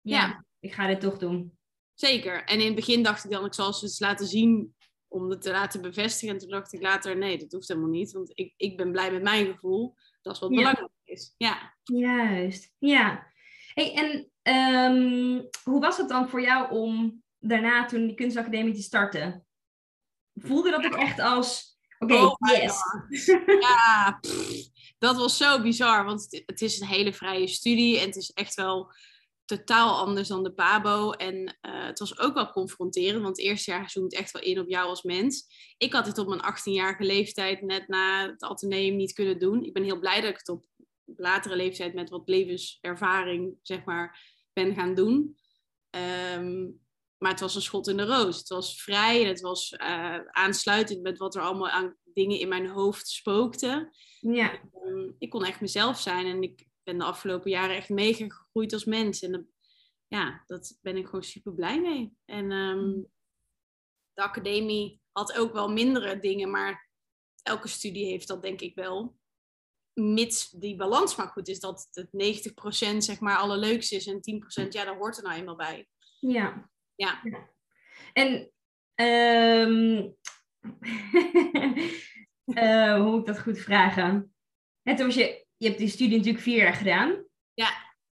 [0.00, 1.58] ja, ik ga dit toch doen.
[1.94, 2.44] Zeker.
[2.44, 4.74] En in het begin dacht ik dan, ik zal ze eens laten zien
[5.08, 6.34] om het te laten bevestigen.
[6.34, 8.12] En toen dacht ik later, nee, dat hoeft helemaal niet.
[8.12, 9.94] Want ik, ik ben blij met mijn gevoel.
[10.22, 11.34] Dat is wat belangrijk is.
[11.36, 11.74] Ja.
[11.82, 13.32] Juist, ja.
[13.74, 14.30] Hey, en
[14.94, 19.46] um, hoe was het dan voor jou om daarna toen die kunstacademie te starten?
[20.34, 22.76] voelde dat ook echt als, oké, okay, oh yes.
[23.60, 24.20] Ja,
[24.98, 28.54] dat was zo bizar, want het, is een hele vrije studie en het is echt
[28.54, 28.92] wel
[29.44, 31.10] totaal anders dan de PABO.
[31.10, 34.58] En uh, het was ook wel confronterend, want het eerste jaar zoomt echt wel in
[34.58, 35.46] op jou als mens.
[35.76, 39.64] Ik had het op mijn 18-jarige leeftijd, net na het ateneum, niet kunnen doen.
[39.64, 40.64] Ik ben heel blij dat ik het op
[41.16, 45.36] latere leeftijd met wat levenservaring, zeg maar, ben gaan doen.
[46.36, 46.82] Um,
[47.18, 48.38] maar het was een schot in de roos.
[48.38, 52.48] Het was vrij en het was uh, aansluitend met wat er allemaal aan dingen in
[52.48, 53.94] mijn hoofd spookte.
[54.20, 54.52] Ja.
[54.52, 58.72] Ehm, ik kon echt mezelf zijn en ik ben de afgelopen jaren echt mega gegroeid
[58.72, 59.22] als mens.
[59.22, 59.54] En
[60.08, 62.16] ja, dat ben ik gewoon super blij mee.
[62.24, 63.06] En ehm, mm.
[64.12, 66.90] de academie had ook wel mindere dingen, maar
[67.42, 69.16] elke studie heeft dat denk ik wel.
[69.94, 72.08] Mits die balans maar goed is, dat het
[72.94, 74.20] 90% zeg maar allerleukste is en
[74.64, 75.88] 10% ja, daar hoort er nou eenmaal bij.
[76.20, 76.70] Ja.
[76.94, 77.22] Ja.
[78.12, 78.50] En
[78.94, 80.16] um,
[82.44, 84.34] uh, hoe moet ik dat goed vragen?
[84.82, 87.24] Het was je, je hebt die studie natuurlijk vier jaar gedaan.
[87.54, 87.70] Ja.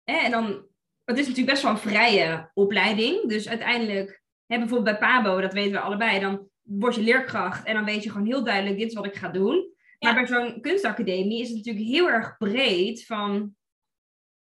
[0.04, 0.68] En dan,
[1.04, 3.30] het is natuurlijk best wel een vrije opleiding.
[3.30, 7.74] Dus uiteindelijk, hè, bijvoorbeeld bij PABO, dat weten we allebei, dan word je leerkracht en
[7.74, 9.76] dan weet je gewoon heel duidelijk, dit is wat ik ga doen.
[10.00, 13.56] Maar bij zo'n kunstacademie is het natuurlijk heel erg breed van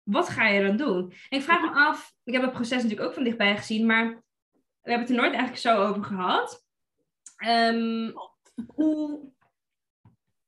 [0.03, 1.13] wat ga je dan doen?
[1.29, 4.23] En ik vraag me af, ik heb het proces natuurlijk ook van dichtbij gezien, maar
[4.81, 6.65] we hebben het er nooit eigenlijk zo over gehad.
[7.47, 8.13] Um,
[8.75, 9.31] hoe,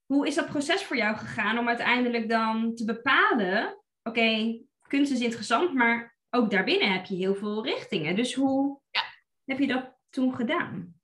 [0.06, 5.20] hoe is dat proces voor jou gegaan om uiteindelijk dan te bepalen, oké, kunst is
[5.20, 8.16] interessant, maar ook daarbinnen heb je heel veel richtingen.
[8.16, 9.02] Dus hoe ja.
[9.46, 11.01] heb je dat toen gedaan?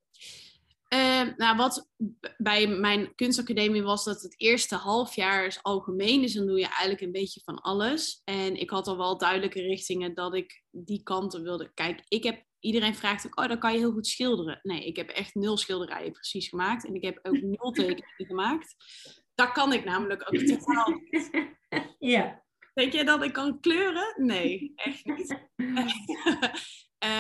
[0.94, 1.90] Uh, nou, wat
[2.38, 6.22] bij mijn kunstacademie was dat het eerste half jaar is algemeen.
[6.22, 8.22] Dus dan doe je eigenlijk een beetje van alles.
[8.24, 11.72] En ik had al wel duidelijke richtingen dat ik die kanten wilde.
[11.74, 14.60] Kijk, ik heb, iedereen vraagt ook, oh, dan kan je heel goed schilderen.
[14.64, 16.86] Nee, ik heb echt nul schilderijen precies gemaakt.
[16.86, 18.76] En ik heb ook nul tekeningen gemaakt.
[19.36, 21.30] Dat kan ik namelijk ook totaal niet.
[22.00, 22.46] Ja.
[22.74, 24.14] Denk jij dat ik kan kleuren?
[24.18, 25.40] Nee, echt niet.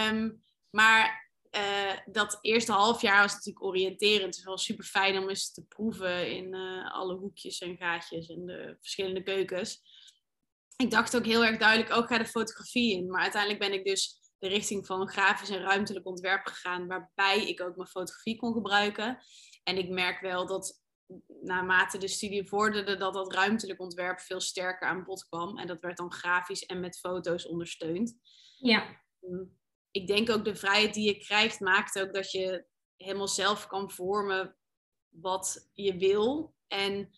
[0.10, 0.44] um,
[0.78, 1.27] maar
[1.58, 4.26] uh, dat eerste half jaar was natuurlijk oriënterend.
[4.26, 8.30] Het is wel super fijn om eens te proeven in uh, alle hoekjes en gaatjes
[8.30, 9.82] en de verschillende keukens.
[10.76, 13.10] Ik dacht ook heel erg duidelijk, ook ga de fotografie in.
[13.10, 17.62] Maar uiteindelijk ben ik dus de richting van grafisch en ruimtelijk ontwerp gegaan, waarbij ik
[17.62, 19.20] ook mijn fotografie kon gebruiken.
[19.64, 20.82] En ik merk wel dat
[21.42, 25.58] naarmate de studie vorderde, dat dat ruimtelijk ontwerp veel sterker aan bod kwam.
[25.58, 28.16] En dat werd dan grafisch en met foto's ondersteund.
[28.58, 29.06] Ja.
[29.20, 29.57] Mm
[29.98, 33.92] ik denk ook de vrijheid die je krijgt maakt ook dat je helemaal zelf kan
[33.92, 34.56] vormen
[35.10, 36.56] wat je wil.
[36.68, 37.10] En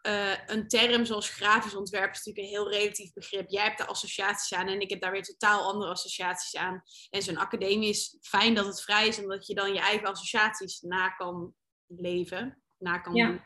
[0.00, 3.50] eh, een term zoals grafisch ontwerp is natuurlijk een heel relatief begrip.
[3.50, 6.82] Jij hebt de associaties aan en ik heb daar weer totaal andere associaties aan.
[7.10, 10.80] En zo'n academie is fijn dat het vrij is, omdat je dan je eigen associaties
[10.80, 11.54] na kan
[11.86, 13.44] leven, na kan doen.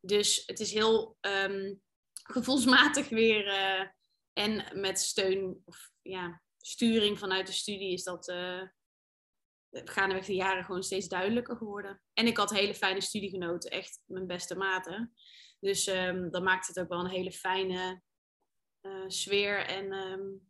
[0.00, 3.46] Dus het is heel um, gevoelsmatig weer.
[3.46, 3.86] Uh,
[4.38, 8.62] en met steun of ja, sturing vanuit de studie is dat uh,
[9.70, 12.00] gaandeweg de jaren gewoon steeds duidelijker geworden.
[12.12, 15.12] En ik had hele fijne studiegenoten, echt mijn beste maten.
[15.60, 18.02] Dus um, dat maakt het ook wel een hele fijne
[18.82, 19.66] uh, sfeer.
[19.66, 20.40] En um,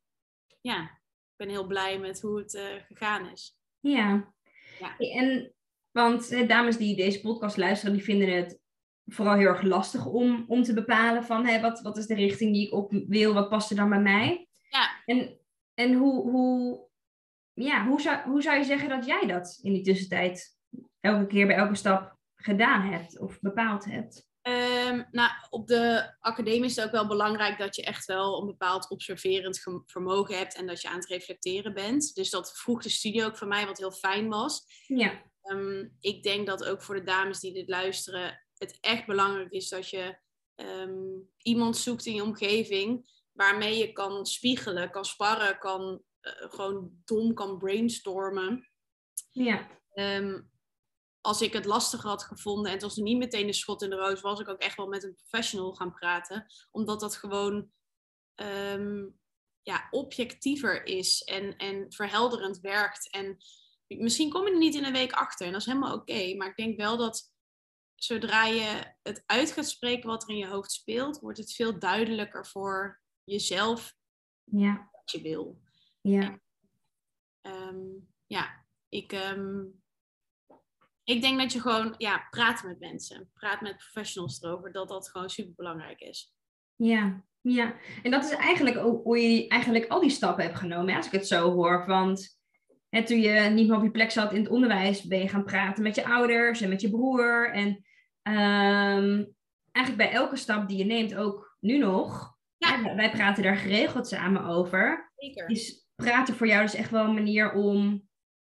[0.61, 3.59] ja, ik ben heel blij met hoe het uh, gegaan is.
[3.81, 4.35] Ja.
[4.79, 4.97] ja.
[4.99, 5.55] En,
[5.91, 8.61] want eh, dames die deze podcast luisteren, die vinden het
[9.05, 12.53] vooral heel erg lastig om, om te bepalen van hè, wat, wat is de richting
[12.53, 14.49] die ik op wil, wat past er dan bij mij.
[14.69, 15.03] Ja.
[15.05, 15.38] En,
[15.79, 16.89] en hoe, hoe,
[17.53, 20.57] ja, hoe, zou, hoe zou je zeggen dat jij dat in die tussentijd
[21.01, 24.27] elke keer bij elke stap gedaan hebt of bepaald hebt?
[24.43, 28.47] Um, nou, op de academie is het ook wel belangrijk dat je echt wel een
[28.47, 32.15] bepaald observerend vermogen hebt en dat je aan het reflecteren bent.
[32.15, 34.65] Dus dat vroeg de studie ook voor mij, wat heel fijn was.
[34.87, 35.23] Ja.
[35.43, 39.69] Um, ik denk dat ook voor de dames die dit luisteren, het echt belangrijk is
[39.69, 40.19] dat je
[40.55, 46.91] um, iemand zoekt in je omgeving waarmee je kan spiegelen, kan sparren, kan uh, gewoon
[47.05, 48.71] dom kan brainstormen.
[49.31, 49.69] Ja
[51.21, 53.97] als ik het lastig had gevonden en het was niet meteen een schot in de
[53.97, 56.47] roos, was ik ook echt wel met een professional gaan praten.
[56.71, 57.71] Omdat dat gewoon
[58.35, 59.19] um,
[59.63, 63.11] ja, objectiever is en, en verhelderend werkt.
[63.11, 63.37] En
[63.87, 66.35] misschien kom je er niet in een week achter en dat is helemaal oké.
[66.35, 67.33] maar ik denk wel dat
[67.95, 71.79] zodra je het uit gaat spreken wat er in je hoofd speelt, wordt het veel
[71.79, 73.95] duidelijker voor jezelf
[74.45, 74.89] ja.
[74.93, 75.61] wat je wil.
[76.01, 76.41] Ja.
[77.43, 79.13] um, ja, ik.
[79.13, 79.77] Um,
[81.05, 83.31] ik denk dat je gewoon, ja, praat met mensen.
[83.35, 86.35] Praat met professionals erover, dat dat gewoon super belangrijk is.
[86.77, 87.77] Ja, ja.
[88.03, 91.13] En dat is eigenlijk ook hoe je eigenlijk al die stappen hebt genomen, als ik
[91.13, 91.87] het zo hoor.
[91.87, 92.39] Want
[92.89, 95.45] hè, toen je niet meer op je plek zat in het onderwijs, ben je gaan
[95.45, 97.53] praten met je ouders en met je broer.
[97.53, 97.69] En
[98.23, 99.35] um,
[99.73, 102.95] eigenlijk bij elke stap die je neemt, ook nu nog, ja.
[102.95, 105.13] wij praten daar geregeld samen over.
[105.17, 105.49] Zeker.
[105.51, 108.09] Is praten voor jou dus echt wel een manier om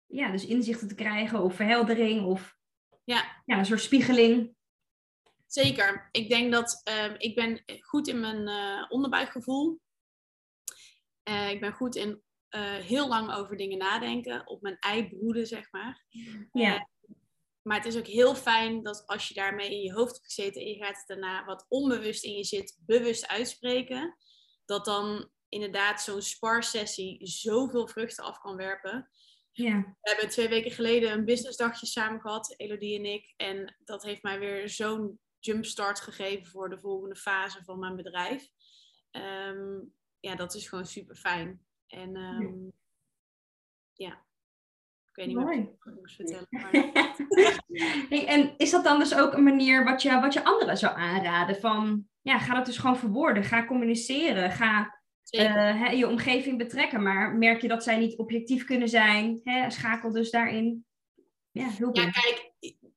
[0.06, 2.56] ja, dus inzichten te krijgen of verheldering of
[3.04, 3.42] ja.
[3.44, 4.54] Ja, een soort spiegeling.
[5.46, 6.08] Zeker.
[6.10, 9.80] Ik denk dat um, ik ben goed in mijn uh, onderbuikgevoel.
[11.28, 15.46] Uh, ik ben goed in uh, heel lang over dingen nadenken, op mijn ei broeden,
[15.46, 16.04] zeg maar.
[16.52, 16.88] Ja.
[17.62, 20.62] Maar het is ook heel fijn dat als je daarmee in je hoofd hebt gezeten
[20.62, 24.16] en je gaat het daarna wat onbewust in je zit, bewust uitspreken,
[24.64, 29.10] dat dan inderdaad zo'n sparsessie zoveel vruchten af kan werpen.
[29.52, 29.96] Ja.
[30.00, 33.34] We hebben twee weken geleden een businessdagje samen gehad, Elodie en ik.
[33.36, 38.48] En dat heeft mij weer zo'n jumpstart gegeven voor de volgende fase van mijn bedrijf.
[39.10, 41.66] Um, ja, dat is gewoon super fijn.
[41.86, 42.72] En um,
[43.92, 44.26] ja.
[45.12, 45.68] Ik weet niet Mooi.
[45.78, 46.46] wat ik moest vertellen.
[46.50, 46.70] Maar...
[48.08, 50.96] hey, en is dat dan dus ook een manier wat je, wat je anderen zou
[50.96, 51.56] aanraden?
[51.56, 53.44] Van, ja, ga dat dus gewoon verwoorden.
[53.44, 54.50] Ga communiceren.
[54.50, 57.02] Ga uh, je omgeving betrekken.
[57.02, 60.86] Maar merk je dat zij niet objectief kunnen zijn, hè, schakel dus daarin.
[61.50, 62.52] Ja, heel ja, kijk,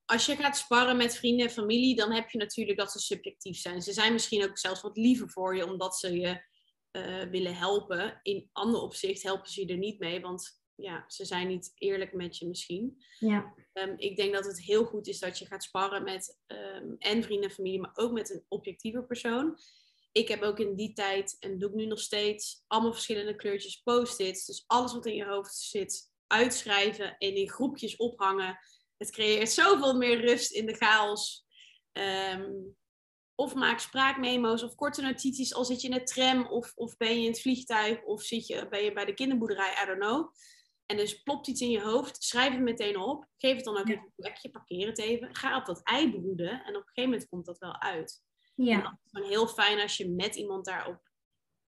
[0.06, 3.58] als je gaat sparren met vrienden en familie, dan heb je natuurlijk dat ze subjectief
[3.58, 3.82] zijn.
[3.82, 6.43] Ze zijn misschien ook zelfs wat liever voor je, omdat ze je
[6.91, 8.19] uh, willen helpen.
[8.21, 12.13] In ander opzicht helpen ze je er niet mee, want ja, ze zijn niet eerlijk
[12.13, 13.03] met je misschien.
[13.19, 13.53] Ja.
[13.73, 17.23] Um, ik denk dat het heel goed is dat je gaat sparren met um, en
[17.23, 19.57] vrienden en familie, maar ook met een objectieve persoon
[20.15, 23.81] ik heb ook in die tijd, en doe ik nu nog steeds, allemaal verschillende kleurtjes
[23.81, 24.45] post-its.
[24.45, 28.59] Dus alles wat in je hoofd zit, uitschrijven en in groepjes ophangen.
[28.97, 31.45] Het creëert zoveel meer rust in de chaos.
[32.33, 32.75] Um,
[33.35, 37.15] of maak spraakmemo's of korte notities al zit je in de tram of, of ben
[37.15, 40.33] je in het vliegtuig of zit je, ben je bij de kinderboerderij, I don't know.
[40.86, 43.88] En dus plopt iets in je hoofd, schrijf het meteen op, geef het dan ook
[43.88, 43.93] ja.
[43.93, 47.10] even een plekje, parkeer het even, ga op dat ei broeden en op een gegeven
[47.10, 48.24] moment komt dat wel uit.
[48.56, 49.00] Ja.
[49.12, 51.10] Het is heel fijn als je met iemand daarop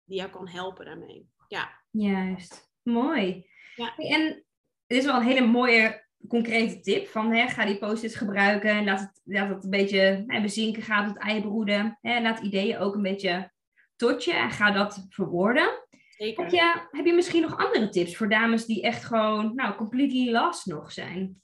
[0.05, 1.29] die jou kan helpen daarmee.
[1.49, 1.83] Ja.
[1.90, 2.70] Juist.
[2.83, 3.46] Mooi.
[3.77, 3.96] Ja.
[3.96, 4.44] En
[4.87, 8.85] dit is wel een hele mooie concrete tip van hè, ga die post-its gebruiken en
[8.85, 11.99] laat het, laat het een beetje hè, bezinken, ga het ei broeden.
[12.01, 13.53] Hè, laat ideeën ook een beetje
[13.96, 15.87] tot je en ga dat verwoorden.
[16.20, 16.42] Zeker.
[16.42, 20.30] Heb je, heb je misschien nog andere tips voor dames die echt gewoon, nou, completely
[20.30, 21.42] lost nog zijn?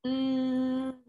[0.00, 1.02] Mm,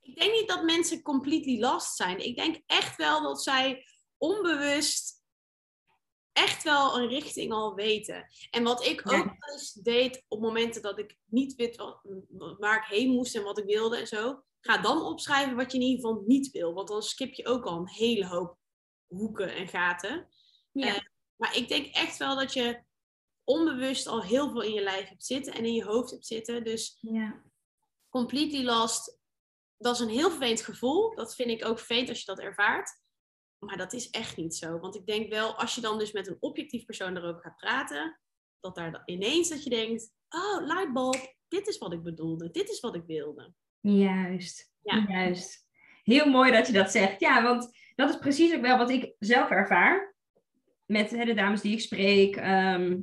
[0.00, 2.24] ik denk niet dat mensen completely lost zijn.
[2.24, 3.84] Ik denk echt wel dat zij
[4.16, 5.22] onbewust
[6.32, 8.26] echt wel een richting al weten.
[8.50, 12.00] En wat ik ook eens deed op momenten dat ik niet wist wat,
[12.58, 14.42] waar ik heen moest en wat ik wilde en zo.
[14.60, 16.74] Ga dan opschrijven wat je in ieder geval niet wil.
[16.74, 18.56] Want dan skip je ook al een hele hoop
[19.06, 20.28] hoeken en gaten.
[20.72, 21.16] Ja.
[21.40, 22.82] Maar ik denk echt wel dat je
[23.44, 26.64] onbewust al heel veel in je lijf hebt zitten en in je hoofd hebt zitten.
[26.64, 27.42] Dus Ja.
[28.08, 29.18] completely lost,
[29.76, 31.14] dat is een heel vervelend gevoel.
[31.14, 32.90] Dat vind ik ook vervelend als je dat ervaart.
[33.58, 34.78] Maar dat is echt niet zo.
[34.78, 38.20] Want ik denk wel, als je dan dus met een objectief persoon erover gaat praten,
[38.60, 42.80] dat daar ineens dat je denkt, oh, lightbulb, dit is wat ik bedoelde, dit is
[42.80, 43.52] wat ik wilde.
[43.80, 44.72] Juist.
[44.82, 45.04] Ja.
[45.08, 45.66] Juist.
[46.02, 47.20] Heel mooi dat je dat zegt.
[47.20, 50.16] Ja, want dat is precies ook wel wat ik zelf ervaar.
[50.90, 52.36] Met hè, de dames die ik spreek.
[52.36, 52.96] ehm,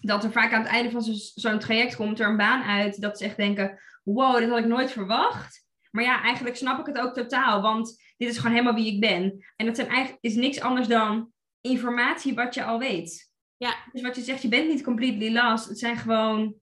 [0.00, 3.00] dat er vaak aan het einde van zo- zo'n traject komt er een baan uit.
[3.00, 5.66] Dat ze echt denken, wow, dit had ik nooit verwacht.
[5.90, 7.62] Maar ja, eigenlijk snap ik het ook totaal.
[7.62, 9.44] Want dit is gewoon helemaal wie ik ben.
[9.56, 13.30] En dat zijn eigenlijk, is niks anders dan informatie wat je al weet.
[13.56, 13.74] Ja.
[13.92, 15.68] Dus wat je zegt, je bent niet completely lost.
[15.68, 16.54] Het zijn gewoon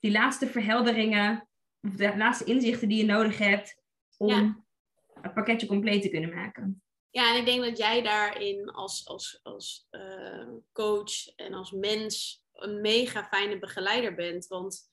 [0.00, 1.48] die laatste verhelderingen.
[1.80, 3.82] Of de laatste inzichten die je nodig hebt.
[4.16, 4.64] Om Ja.
[5.20, 6.81] het pakketje compleet te kunnen maken.
[7.12, 12.44] Ja, en ik denk dat jij daarin als, als, als eh, coach en als mens
[12.52, 14.46] een mega fijne begeleider bent.
[14.46, 14.92] Want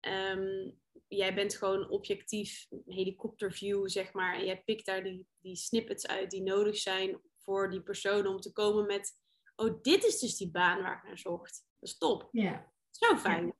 [0.00, 0.70] ehm,
[1.08, 4.34] jij bent gewoon objectief, een helikopterview, zeg maar.
[4.34, 8.40] En jij pikt daar die, die snippets uit die nodig zijn voor die persoon om
[8.40, 9.12] te komen met...
[9.56, 11.64] Oh, dit is dus die baan waar ik naar zocht.
[11.78, 12.28] Dat is top.
[12.32, 12.72] Ja.
[12.90, 13.54] Zo fijn.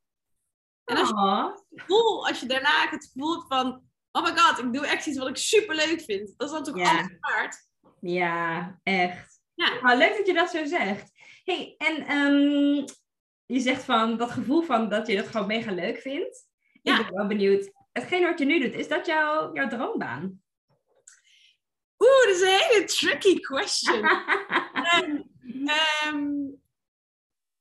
[0.84, 1.14] En als je,
[1.70, 3.84] het gevoel, als je daarna het gevoel hebt van...
[4.12, 6.34] Oh my god, ik doe echt iets wat ik super leuk vind.
[6.36, 7.68] Dat is dan toch alles waard?
[8.00, 9.40] Ja, echt.
[9.54, 9.94] Ja.
[9.94, 11.10] Leuk dat je dat zo zegt.
[11.44, 12.86] hey, en ehm,
[13.46, 16.46] je zegt van dat gevoel van dat je dat gewoon mega leuk vindt.
[16.82, 16.98] Ja.
[16.98, 17.70] Ik ben wel benieuwd.
[17.92, 20.42] Hetgeen wat je nu doet, is dat jouw, jouw droombaan?
[21.98, 24.04] Oeh, dat is een hele tricky question.
[24.86, 25.22] Ehm,
[25.66, 26.34] ehm,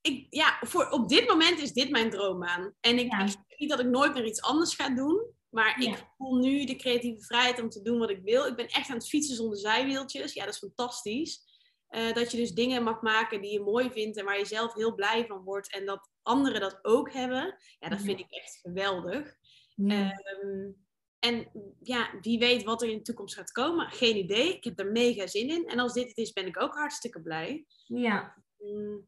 [0.00, 2.74] ik, ja, voor, op dit moment is dit mijn droombaan.
[2.80, 3.24] En ik, Ja.
[3.24, 5.35] ik niet dat ik nooit meer iets anders ga doen.
[5.56, 5.90] Maar Ja.
[5.90, 8.46] ik voel nu de creatieve vrijheid om te doen wat ik wil.
[8.46, 10.32] Ik ben echt aan het fietsen zonder zijwieltjes.
[10.32, 11.44] Ja, dat is fantastisch.
[11.88, 14.74] Eh, dat je dus dingen mag maken die je mooi vindt en waar je zelf
[14.74, 15.72] heel blij van wordt.
[15.72, 17.56] En dat anderen dat ook hebben.
[17.78, 19.34] Ja, dat vind ik echt geweldig.
[19.74, 20.10] Ja.
[20.10, 20.70] Ehm,
[21.18, 21.50] en
[21.82, 23.90] ja, wie weet wat er in de toekomst gaat komen.
[23.90, 24.54] Geen idee.
[24.56, 25.66] Ik heb er mega zin in.
[25.68, 27.66] En als dit het is, ben ik ook hartstikke blij.
[27.86, 28.44] ja.
[28.58, 29.06] Mm,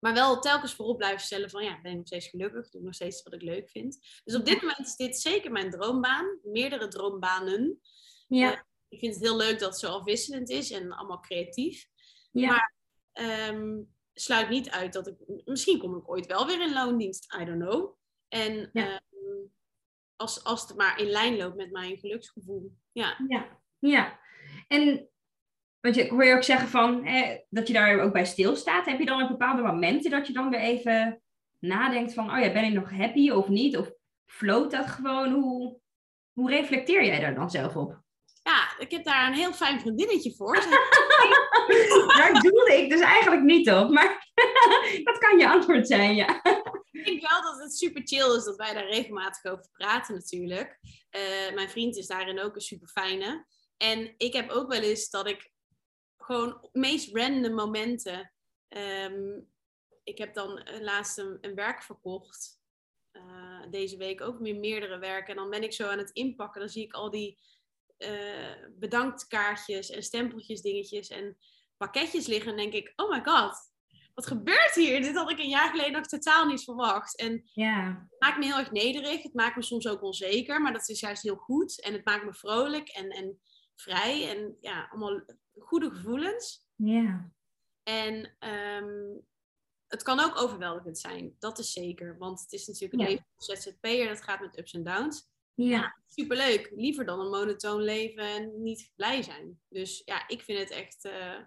[0.00, 2.70] Maar wel telkens voorop blijven stellen van ja, ben ik nog steeds gelukkig?
[2.70, 4.20] Doe ik nog steeds wat ik leuk vind?
[4.24, 6.38] Dus op dit moment is dit zeker mijn droombaan.
[6.42, 7.80] Meerdere droombanen.
[8.28, 8.66] Ja.
[8.88, 11.86] Ik vind het heel leuk dat het zo afwisselend is en allemaal creatief.
[12.32, 12.48] Ja.
[12.48, 12.74] Maar
[13.12, 13.80] ehm,
[14.12, 15.16] sluit niet uit dat ik...
[15.44, 17.34] Misschien kom ik ooit wel weer in loondienst.
[17.40, 17.96] I don't know.
[18.28, 18.86] En Ja.
[19.10, 19.46] ehm,
[20.16, 22.72] als, als het maar in lijn loopt met mijn geluksgevoel.
[22.92, 23.24] Ja.
[23.28, 24.20] Ja, ja.
[24.68, 25.09] En
[25.80, 28.86] want je, ik hoor je ook zeggen van, hè, dat je daar ook bij stilstaat.
[28.86, 31.22] Heb je dan op bepaalde momenten dat je dan weer even
[31.58, 33.76] nadenkt van, oh ja, ben ik nog happy of niet?
[33.76, 33.90] Of
[34.26, 35.32] floot dat gewoon?
[35.32, 35.78] Hoe,
[36.32, 38.02] hoe reflecteer jij daar dan zelf op?
[38.42, 40.54] ja, ik heb daar een heel fijn vriendinnetje voor.
[42.18, 44.32] Daar doelde ik dus eigenlijk niet op, maar
[45.04, 46.40] dat kan je antwoord zijn, ja.
[46.90, 50.78] Ik denk wel dat het super chill is dat wij daar regelmatig over praten natuurlijk.
[51.10, 53.46] Eh, mijn vriend is daarin ook een super fijne.
[53.76, 55.50] En ik heb ook wel eens dat ik
[56.30, 58.32] gewoon meest random momenten.
[58.68, 59.40] ehm,
[60.04, 62.58] ik heb dan laatst een, een werk verkocht.
[63.10, 65.28] eh, deze week ook weer meerdere werken.
[65.30, 66.60] En dan ben ik zo aan het inpakken.
[66.60, 67.38] Dan zie ik al die
[67.96, 71.36] eh bedanktkaartjes en stempeltjes, dingetjes en
[71.76, 72.50] pakketjes liggen.
[72.50, 73.56] En denk ik, oh my god,
[74.14, 75.02] wat gebeurt hier?
[75.02, 77.16] Dit had ik een jaar geleden nog totaal niet verwacht.
[77.18, 79.22] En het maakt me heel erg nederig.
[79.22, 81.80] Het maakt me soms ook onzeker, maar dat is juist heel goed.
[81.82, 83.40] En het maakt me vrolijk en, en
[83.74, 84.28] vrij.
[84.28, 85.24] En ja, allemaal
[85.60, 86.66] goede gevoelens.
[86.74, 87.32] ja,
[87.82, 89.16] En ehm,
[89.86, 91.36] het kan ook overweldigend zijn.
[91.38, 92.18] Dat is zeker.
[92.18, 93.06] Want het is natuurlijk een Ja.
[93.06, 94.08] leven van ZZP'er.
[94.08, 95.28] Dat gaat met ups en downs.
[95.54, 96.70] ja, Superleuk.
[96.74, 99.60] Liever dan een monotoon leven en niet blij zijn.
[99.68, 101.38] Dus ja, ik vind het echt eh,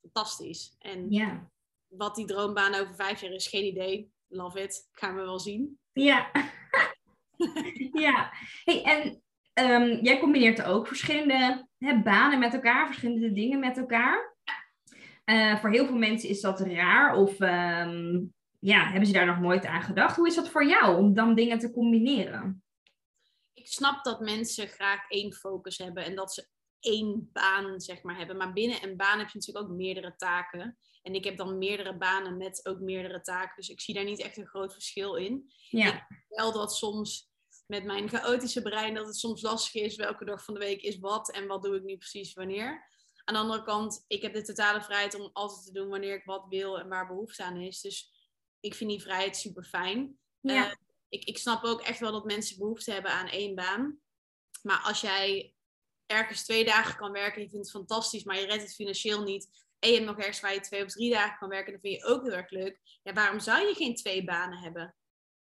[0.00, 0.74] fantastisch.
[0.78, 1.50] En ja,
[1.86, 4.12] wat die droombaan over vijf jaar is, geen idee.
[4.28, 4.88] Love it.
[4.92, 5.78] Gaan we wel zien.
[5.92, 6.30] ja.
[7.92, 8.32] ja.
[8.64, 9.21] Hey, en
[9.52, 14.36] ehm, jij combineert ook verschillende hè, banen met elkaar, verschillende dingen met elkaar.
[15.24, 18.20] Eh, voor heel veel mensen is dat raar of ehm,
[18.58, 20.16] ja, hebben ze daar nog nooit aan gedacht.
[20.16, 22.64] Hoe is dat voor jou om dan dingen te combineren?
[23.52, 26.46] Ik snap dat mensen graag één focus hebben en dat ze
[26.80, 28.36] één baan zeg maar hebben.
[28.36, 30.78] Maar binnen een baan heb je natuurlijk ook meerdere taken.
[31.02, 33.56] En ik heb dan meerdere banen met ook meerdere taken.
[33.56, 35.52] Dus ik zie daar niet echt een groot verschil in.
[35.68, 37.31] Ja, Wel dat soms
[37.72, 40.98] met mijn chaotische brein dat het soms lastig is welke dag van de week is
[40.98, 42.88] wat en wat doe ik nu precies wanneer.
[43.24, 46.24] Aan de andere kant, ik heb de totale vrijheid om altijd te doen wanneer ik
[46.24, 47.80] wat wil en waar behoefte aan is.
[47.80, 48.12] Dus
[48.60, 50.18] ik vind die vrijheid super fijn.
[50.40, 50.70] Ja.
[50.70, 50.76] Eh,
[51.08, 53.98] ik, ik snap ook echt wel dat mensen behoefte hebben aan één baan.
[54.62, 55.54] Maar als jij
[56.06, 59.48] ergens twee dagen kan werken, je vindt het fantastisch, maar je redt het financieel niet.
[59.78, 62.00] En je hebt nog ergens waar je twee of drie dagen kan werken, dan vind
[62.00, 62.80] je ook heel erg leuk.
[63.02, 64.94] Ja, waarom zou je geen twee banen hebben?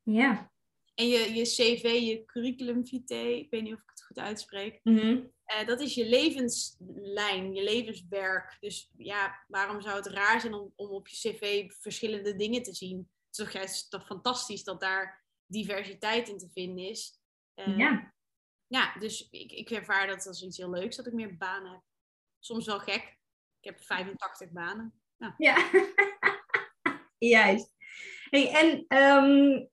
[0.03, 0.51] Ja.
[0.99, 4.79] En je, je cv, je curriculum vitae, ik weet niet of ik het goed uitspreek.
[4.83, 5.23] Mhm.
[5.43, 8.57] Eh, dat is je levenslijn, je levenswerk.
[8.59, 12.73] Dus ja, waarom zou het raar zijn om, om op je cv verschillende dingen te
[12.73, 12.97] zien?
[12.97, 17.21] Het is toch juist toch fantastisch dat daar diversiteit in te vinden is.
[17.53, 18.13] Eh, ja.
[18.67, 21.81] ja, dus ik, ik ervaar dat als iets heel leuks dat ik meer banen heb.
[22.39, 23.17] Soms wel gek.
[23.59, 25.01] Ik heb 85 banen.
[25.37, 25.69] Ja.
[27.17, 27.73] Juist.
[28.29, 29.65] Hey, en ehm,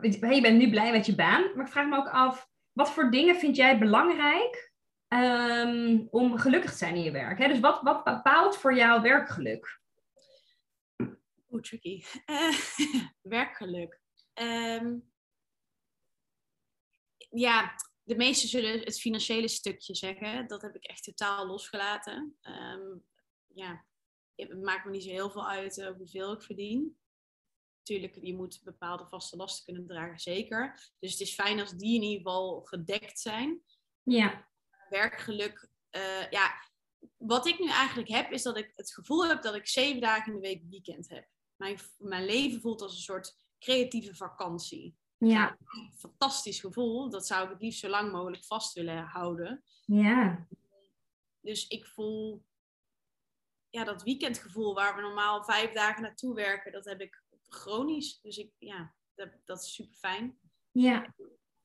[0.00, 3.10] je bent nu blij met je baan, maar ik vraag me ook af, wat voor
[3.10, 4.72] dingen vind jij belangrijk
[5.08, 7.38] ehm, om gelukkig te zijn in je werk?
[7.38, 7.48] Hè?
[7.48, 9.80] Dus wat, wat bepaalt voor jou werkgeluk?
[11.50, 12.04] Oeh, tricky.
[12.24, 12.58] Eh,
[13.36, 14.00] werkgeluk.
[14.32, 14.98] Ehm,
[17.30, 20.46] ja, de meesten zullen het financiële stukje zeggen.
[20.46, 22.36] Dat heb ik echt totaal losgelaten.
[22.40, 22.96] Ehm,
[23.46, 23.84] ja,
[24.34, 26.96] het maakt me niet zo heel veel uit eh, hoeveel ik verdien.
[27.84, 30.90] Natuurlijk, je moet bepaalde vaste lasten kunnen dragen, zeker.
[30.98, 33.62] Dus het is fijn als die in ieder geval gedekt zijn.
[34.02, 34.48] Ja.
[34.88, 36.52] Werkgeluk, eh, ja.
[37.16, 40.26] Wat ik nu eigenlijk heb, is dat ik het gevoel heb dat ik zeven dagen
[40.26, 41.28] in de week weekend heb.
[41.56, 44.96] Mijn, mijn leven voelt als een soort creatieve vakantie.
[45.18, 45.56] Ja.
[45.64, 47.10] Een fantastisch gevoel.
[47.10, 49.64] Dat zou ik het liefst zo lang mogelijk vast willen houden.
[49.84, 50.46] Ja.
[51.40, 52.44] Dus ik voel
[53.70, 57.21] ja, dat weekendgevoel waar we normaal vijf dagen naartoe werken, dat heb ik
[57.54, 58.20] chronisch.
[58.20, 60.38] Dus ik, ja, dat, dat is super fijn.
[60.70, 61.14] Ja.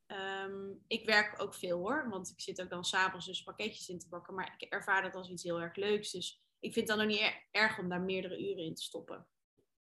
[0.06, 4.00] Ehm, ik werk ook veel hoor, want ik zit ook dan s'avonds dus pakketjes in
[4.00, 4.34] te bakken.
[4.36, 6.12] Maar ik ervaar dat als iets heel erg leuks.
[6.12, 8.82] Dus ik vind het dan ook niet er- erg om daar meerdere uren in te
[8.84, 9.28] stoppen.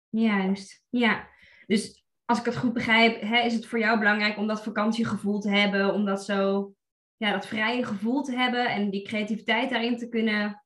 [0.09, 0.85] Juist.
[0.91, 1.29] Ja.
[1.67, 5.41] Dus als ik het goed begrijp, hè, is het voor jou belangrijk om dat vakantiegevoel
[5.41, 6.75] te hebben, om dat zo,
[7.17, 10.65] ja, dat vrije gevoel te hebben en die creativiteit daarin te kunnen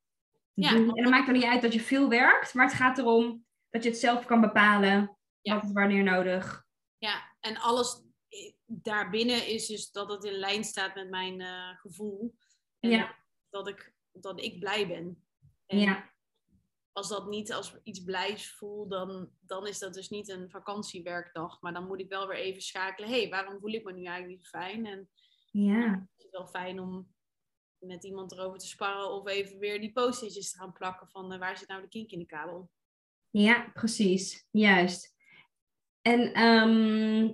[0.54, 0.70] Ja.
[0.70, 0.88] doen.
[0.96, 3.82] En dan maakt het niet uit dat je veel werkt, maar het gaat erom dat
[3.82, 5.70] je het zelf kan bepalen, Ja.
[5.72, 6.66] wanneer nodig.
[6.98, 8.02] Ja, en alles
[8.34, 12.34] i- daarbinnen is dus dat het in lijn staat met mijn eh, gevoel.
[12.78, 13.16] En Ja.
[13.50, 15.24] dat, ik, dat ik blij ben.
[15.66, 16.12] En Ja.
[16.92, 21.60] als dat niet als iets blijs voel, dan, dan is dat dus niet een vakantiewerkdag.
[21.60, 23.08] Maar dan moet ik wel weer even schakelen.
[23.10, 24.86] Hé, hey, waarom voel ik me nu eigenlijk niet fijn?
[24.86, 25.10] En
[25.50, 26.08] Ja.
[26.16, 27.14] het is wel fijn om
[27.78, 31.38] met iemand erover te sparren of even weer die post-itjes te gaan plakken van eh,
[31.38, 32.70] waar zit nou de kink in de kabel.
[33.30, 34.46] Ja, precies.
[34.50, 35.14] Juist.
[36.02, 37.30] En ehm,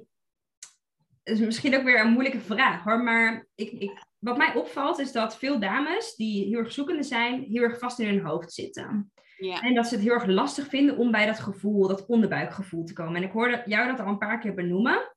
[1.23, 4.99] het is misschien ook weer een moeilijke vraag hoor, maar ik, ik, wat mij opvalt
[4.99, 8.53] is dat veel dames die heel erg zoekende zijn, heel erg vast in hun hoofd
[8.53, 9.12] zitten.
[9.37, 12.85] Ja, En dat ze het heel erg lastig vinden om bij dat gevoel, dat onderbuikgevoel
[12.85, 13.17] te komen.
[13.17, 15.14] En ik hoorde jou dat al een paar keer benoemen.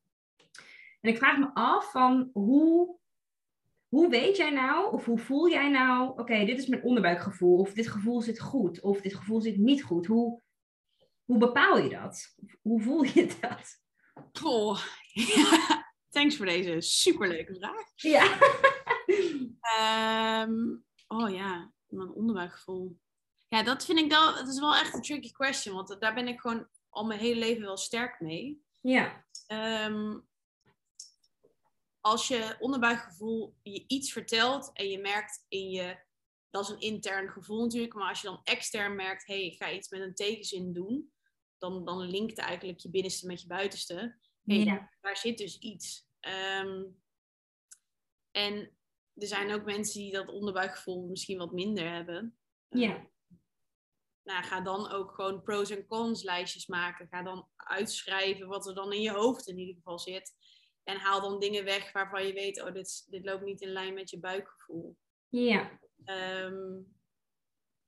[1.02, 2.96] En ik vraag me af van hoe,
[3.88, 7.74] hoe weet jij nou, of hoe voel jij nou, oké, dit is mijn onderbuikgevoel, of
[7.74, 10.06] dit gevoel zit goed, of dit gevoel zit niet goed.
[10.06, 10.42] Hoe,
[11.30, 12.36] hoe bepaal je dat?
[12.62, 13.82] Hoe voel je dat?
[14.44, 14.84] Oh,
[16.10, 17.92] thanks voor deze superleuke vraag.
[17.96, 18.38] Ja.
[19.60, 20.76] Ehm,
[21.08, 23.00] oh ja, mijn onderbuikgevoel.
[23.48, 26.28] Ja, dat vind ik wel, het is wel echt een tricky question, want daar ben
[26.28, 28.64] ik gewoon al mijn hele leven wel sterk mee.
[28.82, 29.26] Ja.
[29.48, 30.20] Ehm,
[32.02, 36.00] als je onderbuikgevoel je iets vertelt en je merkt in je,
[36.50, 39.58] dat is een intern gevoel natuurlijk, maar als je dan extern merkt, hé, hey, ik
[39.58, 41.12] ga iets met een tegenzin doen,
[41.60, 44.18] dan, dan linkt eigenlijk je binnenste met je buitenste.
[44.44, 44.90] Hey, Ja.
[45.02, 46.08] daar zit dus iets.
[46.20, 46.84] Ehm,
[48.32, 48.78] en
[49.14, 52.38] er zijn ook mensen die dat onderbuikgevoel misschien wat minder hebben.
[52.70, 53.08] Ja.
[54.24, 57.08] Nou, ga dan ook gewoon pros en cons lijstjes maken.
[57.08, 60.34] Ga dan uitschrijven wat er dan in je hoofd in ieder geval zit.
[60.84, 63.94] En haal dan dingen weg waarvan je weet, oh, dit, dit loopt niet in lijn
[63.94, 64.98] met je buikgevoel.
[65.30, 65.80] Ja.
[66.04, 66.80] Ehm,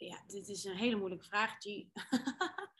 [0.05, 1.65] ja, dit is een hele moeilijke vraag, G.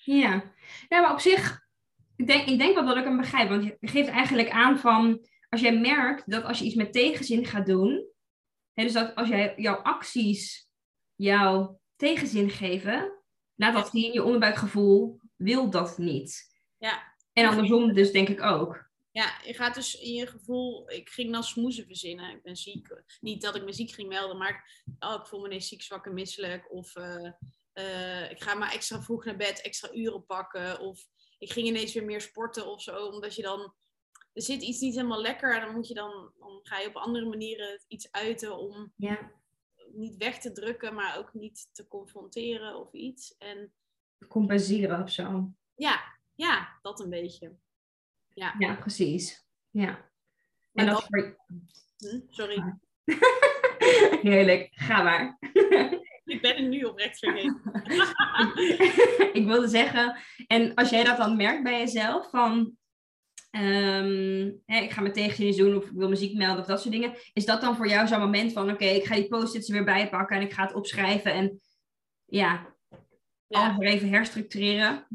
[0.03, 0.53] Ja.
[0.89, 1.67] ja, maar op zich,
[2.15, 3.49] ik denk, ik denk wel dat ik hem begrijp.
[3.49, 7.45] Want je geeft eigenlijk aan van, als jij merkt dat als je iets met tegenzin
[7.45, 8.05] gaat doen,
[8.74, 10.69] hè, dus dat als jij jouw acties
[11.15, 13.24] jouw tegenzin geven,
[13.55, 16.49] laat dat zien, je onderbuikgevoel wil dat niet.
[16.78, 17.13] Ja.
[17.34, 18.91] En andersom dus denk ik ook.
[19.12, 22.36] Ja, je gaat dus in je gevoel, ik ging dan smoezen verzinnen.
[22.36, 23.01] Ik ben ziek.
[23.20, 25.82] Niet dat ik me ziek ging melden, maar ik, oh, ik voel me ineens ziek,
[25.82, 26.72] zwak en misselijk.
[26.72, 27.32] Of eh,
[27.74, 30.80] eh, ik ga maar extra vroeg naar bed, extra uren pakken.
[30.80, 31.07] Of
[31.39, 33.05] ik ging ineens weer meer sporten of zo.
[33.05, 33.74] Omdat je dan,
[34.34, 35.55] er zit iets niet helemaal lekker.
[35.55, 39.32] En dan moet je dan, dan ga je op andere manieren iets uiten om Ja.
[39.93, 43.36] niet weg te drukken, maar ook niet te confronteren of iets.
[43.38, 43.74] En
[44.28, 45.51] Compenseren of zo.
[45.76, 46.01] ja,
[46.36, 47.55] ja, dat een beetje.
[48.34, 49.46] Ja, Ja, precies.
[49.70, 50.10] Ja.
[50.74, 51.38] En dat voor...
[51.98, 52.64] hm, sorry.
[54.22, 55.38] Heerlijk, ga maar.
[56.26, 57.62] Ik ben het nu oprecht vergeten.
[59.40, 60.18] ik wilde zeggen,
[60.48, 62.78] en als jij dat dan merkt bij jezelf, van
[63.52, 66.94] ehm, hè, ik ga mijn tegenzinnen doen of ik wil muziek melden of dat soort
[66.94, 69.74] dingen, is dat dan voor jou zo'n moment van oké, ik ga die post-its er
[69.74, 71.62] weer bijpakken en ik ga het opschrijven en
[72.26, 72.76] ja,
[73.48, 73.64] Ja.
[73.66, 75.08] alles weer even herstructureren.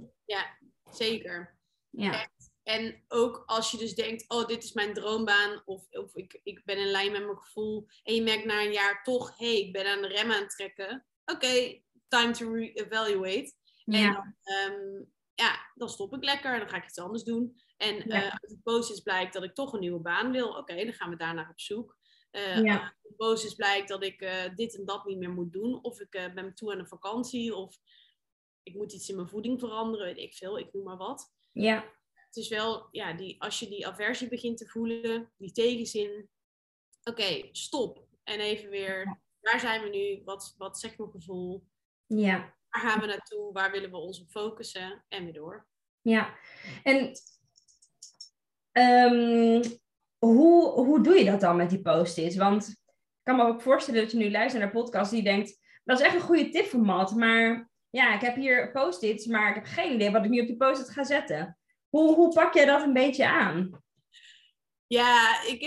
[0.90, 1.54] Zeker.
[1.90, 2.26] Ja,
[2.66, 6.64] En ook als je dus denkt, oh, dit is mijn droombaan, of, of ik, ik
[6.64, 9.60] ben in lijn met mijn gevoel, en je merkt na een jaar toch, hé, hey,
[9.60, 11.06] ik ben aan de rem aan het trekken.
[11.24, 13.52] Oké, time to re-evaluate.
[13.84, 15.04] En ja, dan, ehm,
[15.34, 17.60] ja, dan stop ik lekker en dan ga ik iets anders doen.
[17.76, 18.02] En Ja.
[18.04, 20.48] eh, uit de post blijkt dat ik toch een nieuwe baan wil.
[20.48, 21.96] Oké, dan gaan we daarnaar op zoek.
[22.30, 22.82] Eh Ja.
[22.82, 25.82] Uit de post blijkt dat ik eh, dit en dat niet meer moet doen.
[25.84, 27.54] Of ik ben toe aan een vakantie.
[27.54, 27.76] Of
[28.62, 30.06] ik moet iets in mijn voeding veranderen.
[30.06, 31.34] Weet ik veel, ik noem maar wat.
[31.52, 31.94] ja,
[32.36, 36.28] Het is wel, ja, die, als je die aversie begint te voelen, die tegenzin.
[37.02, 38.06] Oké, stop.
[38.24, 40.22] En even weer, waar zijn we nu?
[40.24, 41.66] Wat, wat zegt mijn gevoel?
[42.06, 42.54] ja.
[42.68, 43.52] Waar gaan we naartoe?
[43.52, 45.04] Waar willen we ons op focussen?
[45.08, 45.66] En weer door.
[46.00, 46.34] Ja,
[46.82, 47.12] en
[48.72, 49.62] ehm,
[50.18, 52.36] hoe, hoe doe je dat dan met die post-its?
[52.36, 52.76] Want ik
[53.22, 56.14] kan me ook voorstellen dat je nu luistert naar podcast die denkt, dat is echt
[56.14, 59.94] een goede tip voor Matt, maar ja, ik heb hier post-its, maar ik heb geen
[59.94, 61.58] idee wat ik nu op die post-it ga zetten.
[61.96, 63.84] Hoe, hoe pak jij dat een beetje aan?
[64.86, 65.60] Ja, ik,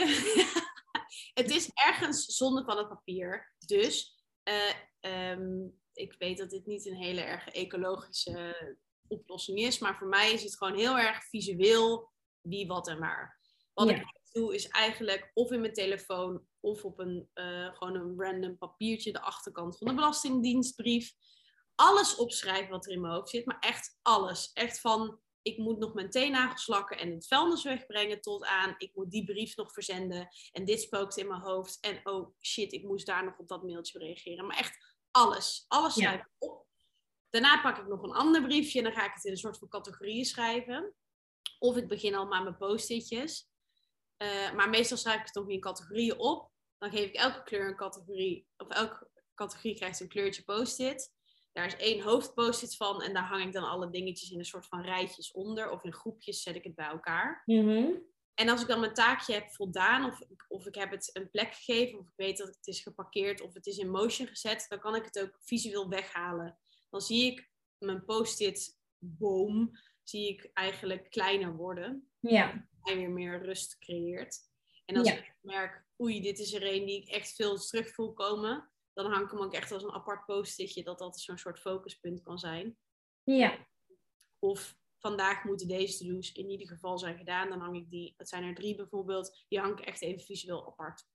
[1.39, 3.53] het is ergens zonde van het papier.
[3.65, 8.73] Dus eh, ehm, ik weet dat dit niet een hele erg ecologische
[9.07, 9.79] oplossing is.
[9.79, 12.11] Maar voor mij is het gewoon heel erg visueel
[12.41, 13.39] wie, wat en waar.
[13.73, 13.95] Wat Ja.
[13.95, 18.57] ik doe is eigenlijk of in mijn telefoon of op een, eh, gewoon een random
[18.57, 21.13] papiertje de achterkant van de belastingdienstbrief.
[21.75, 23.45] Alles opschrijven wat er in mijn hoofd zit.
[23.45, 24.51] Maar echt alles.
[24.53, 25.19] Echt van
[25.51, 29.25] ik moet nog mijn teennagels lakken en het vuilnis wegbrengen tot aan ik moet die
[29.25, 33.25] brief nog verzenden en dit spookt in mijn hoofd en oh shit, ik moest daar
[33.25, 34.45] nog op dat mailtje reageren.
[34.47, 36.01] Maar echt alles, alles Ja.
[36.01, 36.67] schrijf ik op.
[37.29, 39.57] Daarna pak ik nog een ander briefje en dan ga ik het in een soort
[39.57, 40.93] van categorieën schrijven.
[41.59, 43.49] Of ik begin al maar mijn post-itjes.
[44.17, 46.51] Eh, maar meestal schrijf ik het nog in categorieën op.
[46.77, 51.13] Dan geef ik elke kleur een categorie, of elke categorie krijgt een kleurtje post-it.
[51.51, 54.65] Daar is één hoofdpost-it van en daar hang ik dan alle dingetjes in een soort
[54.67, 55.69] van rijtjes onder.
[55.69, 57.43] Of in groepjes zet ik het bij elkaar.
[57.45, 57.91] Mhm.
[58.33, 61.53] En als ik dan mijn taakje heb voldaan, of, of ik heb het een plek
[61.53, 64.79] gegeven, of ik weet dat het is geparkeerd, of het is in motion gezet, dan
[64.79, 66.57] kan ik het ook visueel weghalen.
[66.89, 69.71] Dan zie ik mijn post-it boom,
[70.03, 72.09] zie ik eigenlijk kleiner worden.
[72.19, 74.37] Ja, En weer meer rust creëert.
[74.85, 75.13] En als Ja.
[75.15, 78.69] ik merk, oei, dit is er een die ik echt veel terug voel komen,
[79.03, 82.21] dan hang ik hem ook echt als een apart post-itje, dat dat zo'n soort focuspunt
[82.21, 82.77] kan zijn.
[83.23, 83.67] ja,
[84.39, 87.49] Of vandaag moeten deze to-do's in ieder geval zijn gedaan.
[87.49, 90.67] Dan hang ik die, het zijn er drie bijvoorbeeld, die hang ik echt even visueel
[90.67, 91.07] apart.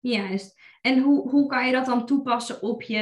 [0.00, 0.60] juist.
[0.80, 2.98] En hoe, hoe kan je dat dan toepassen op je,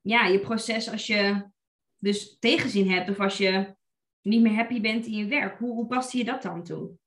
[0.00, 1.50] ja, je proces als je
[1.96, 3.76] dus tegenzin hebt of als je
[4.20, 5.58] niet meer happy bent in je werk?
[5.58, 6.98] Hoe, hoe past je dat dan toe?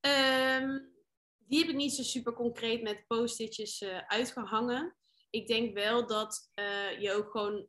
[0.00, 0.78] Ehm,
[1.48, 4.96] die heb ik niet zo super concreet met post-itjes eh, uitgehangen.
[5.30, 7.68] Ik denk wel dat eh, je ook gewoon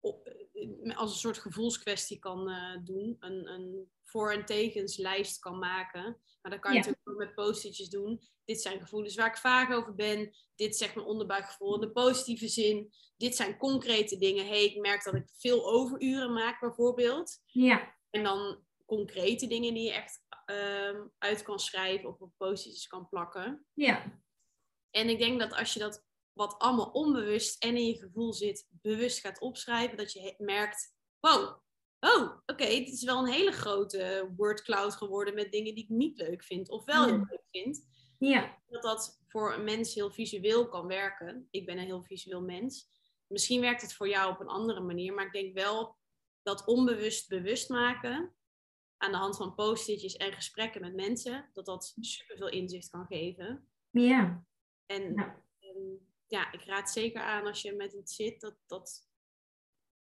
[0.00, 2.44] op- eh, als een soort gevoelskwestie kan
[2.84, 3.16] doen.
[3.20, 6.02] Een, een voor- en tegenslijst kan maken.
[6.42, 6.84] Maar dan kan je Ja.
[6.84, 8.20] natuurlijk ook met post-itjes doen.
[8.44, 10.36] Dit zijn gevoelens waar ik vaag over ben.
[10.54, 12.92] Dit zegt mijn onderbuikgevoel in de positieve zin.
[13.16, 14.46] Dit zijn concrete dingen.
[14.46, 17.38] hey, ik merk dat ik veel overuren maak bijvoorbeeld.
[17.46, 22.86] Ja, En dan concrete dingen die je echt ehm, uit kan schrijven of op postjes
[22.86, 23.66] kan plakken.
[23.74, 24.20] ja,
[24.90, 28.68] En ik denk dat als je dat wat allemaal onbewust en in je gevoel zit,
[28.70, 31.58] bewust gaat opschrijven, dat je merkt, wow,
[32.00, 36.18] oh, oké, dit is wel een hele grote wordcloud geworden met dingen die ik niet
[36.18, 37.26] leuk vind of wel heel Ja.
[37.30, 37.88] leuk vind.
[38.18, 41.48] ja, Dat dat voor een mens heel visueel kan werken.
[41.50, 42.88] Ik ben een heel visueel mens.
[43.26, 45.98] Misschien werkt het voor jou op een andere manier, maar ik denk wel
[46.42, 48.34] dat onbewust bewust maken
[49.00, 53.68] aan de hand van post-itjes en gesprekken met mensen, dat dat superveel inzicht kan geven.
[53.90, 54.44] ja.
[54.86, 55.42] En Ja.
[55.60, 55.94] ehm,
[56.26, 59.08] ja, ik raad zeker aan als je met iets zit, dat dat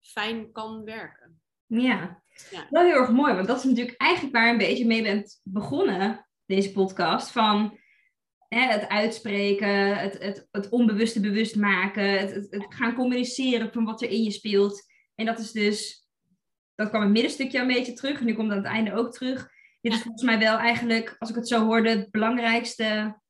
[0.01, 1.41] fijn kan werken.
[1.67, 2.67] Ja, Ja.
[2.71, 5.41] wel heel erg mooi, want dat is natuurlijk eigenlijk waar je een beetje mee bent
[5.43, 7.31] begonnen, deze podcast.
[7.31, 7.79] Van
[8.49, 13.85] hè, het uitspreken, het, het, het onbewuste bewust maken, het, het, het gaan communiceren van
[13.85, 14.85] wat er in je speelt.
[15.15, 16.06] En dat is dus,
[16.77, 19.13] dat kwam het middenstukje een beetje terug, en nu komt het aan het einde ook
[19.13, 19.51] terug.
[19.81, 23.21] Dit is volgens mij wel eigenlijk, als ik het zo hoorde, het belangrijkste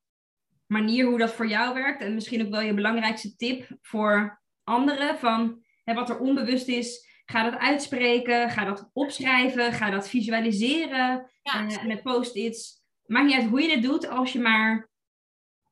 [0.66, 2.02] manier hoe dat voor jou werkt.
[2.02, 5.18] En misschien ook wel je belangrijkste tip voor anderen.
[5.18, 8.50] Van hè, wat er onbewust is, ga dat uitspreken.
[8.50, 9.72] Ga dat opschrijven.
[9.72, 11.30] Ga dat visualiseren.
[11.42, 11.68] Ja.
[11.68, 12.82] eh, met post-its.
[13.06, 14.90] Maakt niet uit hoe je het doet, als je maar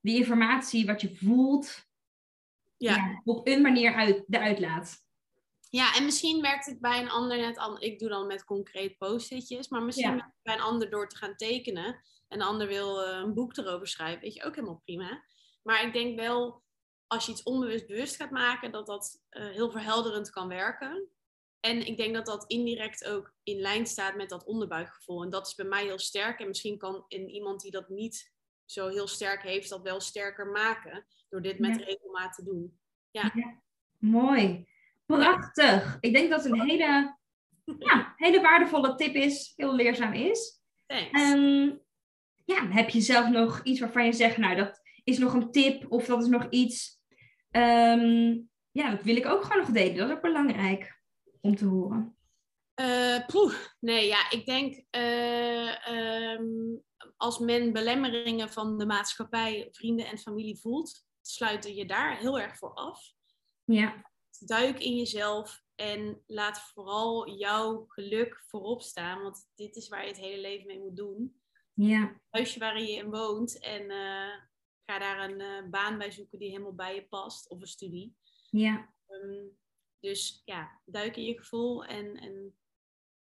[0.00, 1.86] die informatie, wat je voelt,
[2.76, 2.94] Ja.
[2.94, 5.03] ja, op een manier uit, eruit laat.
[5.74, 7.84] Ja, en misschien werkt het bij een ander net anders.
[7.84, 10.14] Ik doe dan met concreet post-itjes, maar misschien Ja.
[10.14, 12.00] werkt het bij een ander door te gaan tekenen.
[12.28, 15.24] En de ander wil eh, een boek erover schrijven, weet je, ook helemaal prima.
[15.62, 16.62] Maar ik denk wel,
[17.06, 21.08] als je iets onbewust bewust gaat maken, dat dat eh, heel verhelderend kan werken.
[21.60, 25.22] En ik denk dat dat indirect ook in lijn staat met dat onderbuikgevoel.
[25.22, 26.40] En dat is bij mij heel sterk.
[26.40, 28.32] En misschien kan in iemand die dat niet
[28.64, 31.06] zo heel sterk heeft, dat wel sterker maken.
[31.28, 31.84] Door dit met Ja.
[31.84, 32.78] regelmaat te doen.
[33.98, 34.72] Mooi.
[35.06, 35.96] Prachtig.
[36.00, 37.18] Ik denk dat het een hele,
[37.78, 40.60] ja, hele waardevolle tip is, heel leerzaam is.
[40.86, 41.10] Thanks.
[41.10, 41.70] Ehm,
[42.44, 45.92] ja, heb je zelf nog iets waarvan je zegt, nou, dat is nog een tip
[45.92, 47.02] of dat is nog iets.
[47.50, 48.38] ehm,
[48.70, 49.96] ja, dat wil ik ook gewoon nog delen.
[49.96, 51.02] Dat is ook belangrijk
[51.40, 52.16] om te horen.
[52.74, 56.44] Eh, poeh, nee, ja, ik denk ehm,
[57.16, 62.56] als men belemmeringen van de maatschappij, vrienden en familie voelt, sluit je daar heel erg
[62.56, 63.12] voor af.
[63.64, 64.12] Ja,
[64.46, 70.08] Duik in jezelf en laat vooral jouw geluk voorop staan, want dit is waar je
[70.08, 71.40] het hele leven mee moet doen.
[71.72, 74.32] ja, Huisje waarin je in woont en eh,
[74.86, 78.16] ga daar een eh, baan bij zoeken die helemaal bij je past, of een studie.
[78.50, 78.92] ja.
[79.08, 79.44] Ehm,
[80.00, 82.54] dus ja, duik in je gevoel en, en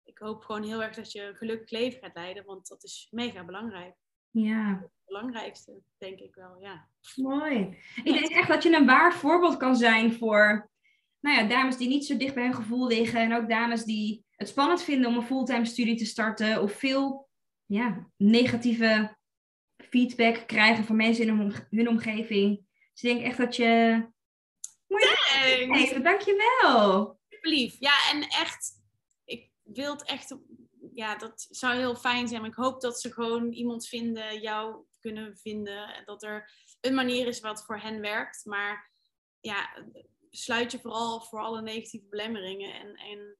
[0.04, 3.08] ik hoop gewoon heel erg dat je een gelukkig leven gaat leiden, want dat is
[3.10, 3.96] mega belangrijk.
[4.30, 6.88] Ja, Het belangrijkste, denk ik wel, ja.
[7.16, 7.78] mooi.
[7.94, 10.70] Ik denk echt dat je een waar voorbeeld kan zijn voor
[11.20, 13.20] nou ja, dames die niet zo dicht bij hun gevoel liggen.
[13.20, 16.62] En ook dames die het spannend vinden om een fulltime studie te starten.
[16.62, 17.28] Of veel
[17.66, 19.16] ja, negatieve
[19.76, 22.66] feedback krijgen van mensen in hun, omge- hun omgeving.
[22.92, 24.02] Dus ik denk echt dat je...
[24.86, 25.82] Moet je Thanks.
[25.82, 27.16] even, dankjewel.
[27.78, 28.72] Ja, en echt,
[29.24, 30.36] ik wil het echt,
[30.94, 32.40] ja, dat zou heel fijn zijn.
[32.40, 35.94] Maar ik hoop dat ze gewoon iemand vinden, jou kunnen vinden.
[35.94, 38.44] En dat er een manier is wat voor hen werkt.
[38.44, 38.90] Maar
[39.40, 39.84] ja,
[40.38, 43.36] sluit je vooral voor alle negatieve belemmeringen en, en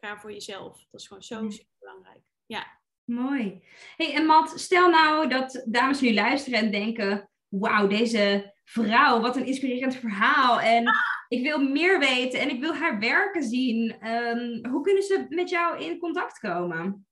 [0.00, 0.86] ga voor jezelf.
[0.90, 1.50] Dat is gewoon zo Ja.
[1.50, 2.22] super belangrijk.
[2.46, 2.80] Ja.
[3.04, 3.64] Mooi.
[3.96, 7.26] Hey, en Matt, stel nou dat dames nu luisteren en denken...
[7.48, 10.60] Wauw, deze vrouw, wat een inspirerend verhaal.
[10.60, 10.90] En
[11.28, 14.00] ik wil meer weten en ik wil haar werken zien.
[14.00, 17.06] Ehm, hoe kunnen ze met jou in contact komen?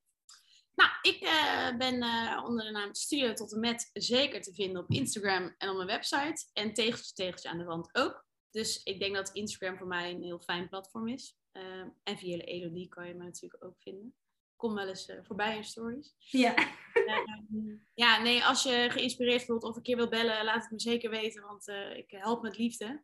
[0.75, 4.83] Nou, ik eh, ben eh, onder de naam Studio tot en met zeker te vinden
[4.83, 6.47] op Instagram en op mijn website.
[6.53, 8.29] En tegeltjes, tegeltjes aan de wand ook.
[8.51, 11.39] Dus ik denk dat Instagram voor mij een heel fijn platform is.
[11.53, 11.63] Eh,
[12.03, 14.15] en via de Elodie kan je me natuurlijk ook vinden.
[14.57, 16.15] Kom wel eens eh, voorbij in stories.
[16.19, 16.55] Ja,
[16.95, 20.81] Ehm, ja, nee, als je geïnspireerd voelt of een keer wil bellen, laat het me
[20.81, 23.03] zeker weten, want eh, ik help met liefde.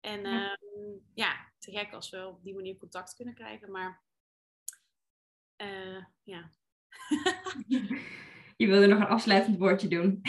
[0.00, 0.50] En Ja.
[0.50, 4.02] ehm, ja, te gek als we op die manier contact kunnen krijgen, maar
[5.56, 6.50] eh, ja.
[8.56, 10.20] je wilde nog een afsluitend woordje doen.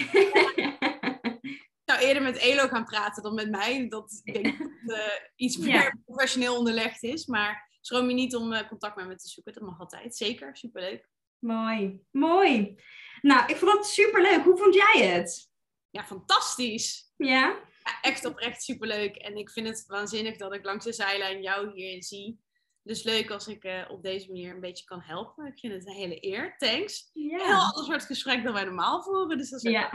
[1.86, 3.88] Ik zou eerder met Elo gaan praten dan met mij.
[3.89, 5.93] Dat ik denk dat het eh, iets meer Ja.
[6.05, 9.53] professioneel onderlegd is, maar schroom je niet om eh, contact met me te zoeken.
[9.53, 10.15] Dat mag altijd.
[10.15, 11.09] Zeker, superleuk.
[11.39, 12.75] mooi, mooi.
[13.21, 14.43] Nou, ik vond het superleuk.
[14.43, 15.49] Hoe vond jij het?
[15.89, 17.13] Ja, fantastisch.
[17.17, 17.59] Ja?
[17.84, 19.15] Ja, echt oprecht superleuk.
[19.15, 22.39] En ik vind het waanzinnig dat ik langs de zijlijn jou hierin zie.
[22.84, 25.45] Dus leuk als ik eh, op deze manier een beetje kan helpen.
[25.45, 26.55] Ik vind het een hele eer.
[26.57, 27.09] Thanks.
[27.13, 29.38] Een heel ander soort gesprek dan wij normaal voeren.
[29.38, 29.89] Dus dat is Ja.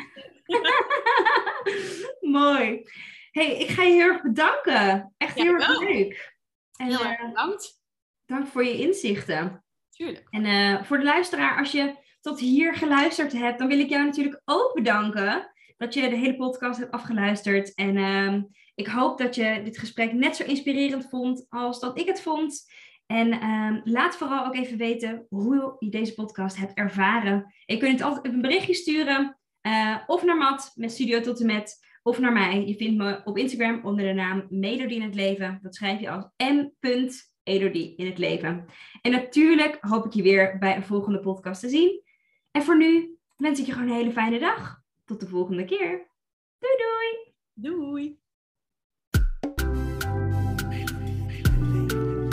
[2.41, 2.83] Mooi.
[3.31, 5.15] hey, ik ga je heel erg bedanken.
[5.17, 6.37] Echt heel erg leuk.
[6.77, 7.83] En heel eh, erg bedankt.
[8.27, 9.65] dank voor je inzichten.
[9.91, 10.27] Tuurlijk.
[10.31, 14.05] En eh, voor de luisteraar, als je tot hier geluisterd hebt, dan wil ik jou
[14.05, 17.75] natuurlijk ook bedanken dat je de hele podcast hebt afgeluisterd.
[17.75, 18.43] En ehm,
[18.79, 22.73] ik hoop dat je dit gesprek net zo inspirerend vond als dat ik het vond.
[23.07, 27.55] En ehm, laat vooral ook even weten hoe je deze podcast hebt ervaren.
[27.65, 29.39] Je kunt het altijd een berichtje sturen.
[29.61, 31.87] eh, of naar Matt met Studio Tot en Met.
[32.03, 32.67] Of naar mij.
[32.67, 35.59] Je vindt me op Instagram onder de naam Melodie in het Leven.
[35.63, 38.65] Dat schrijf je als m.elodie in het leven.
[39.03, 42.03] En natuurlijk hoop ik je weer bij een volgende podcast te zien.
[42.51, 44.81] En voor nu wens ik je gewoon een hele fijne dag.
[45.05, 46.11] Tot de volgende keer.
[46.59, 47.35] Doei doei!
[47.55, 48.27] Doei.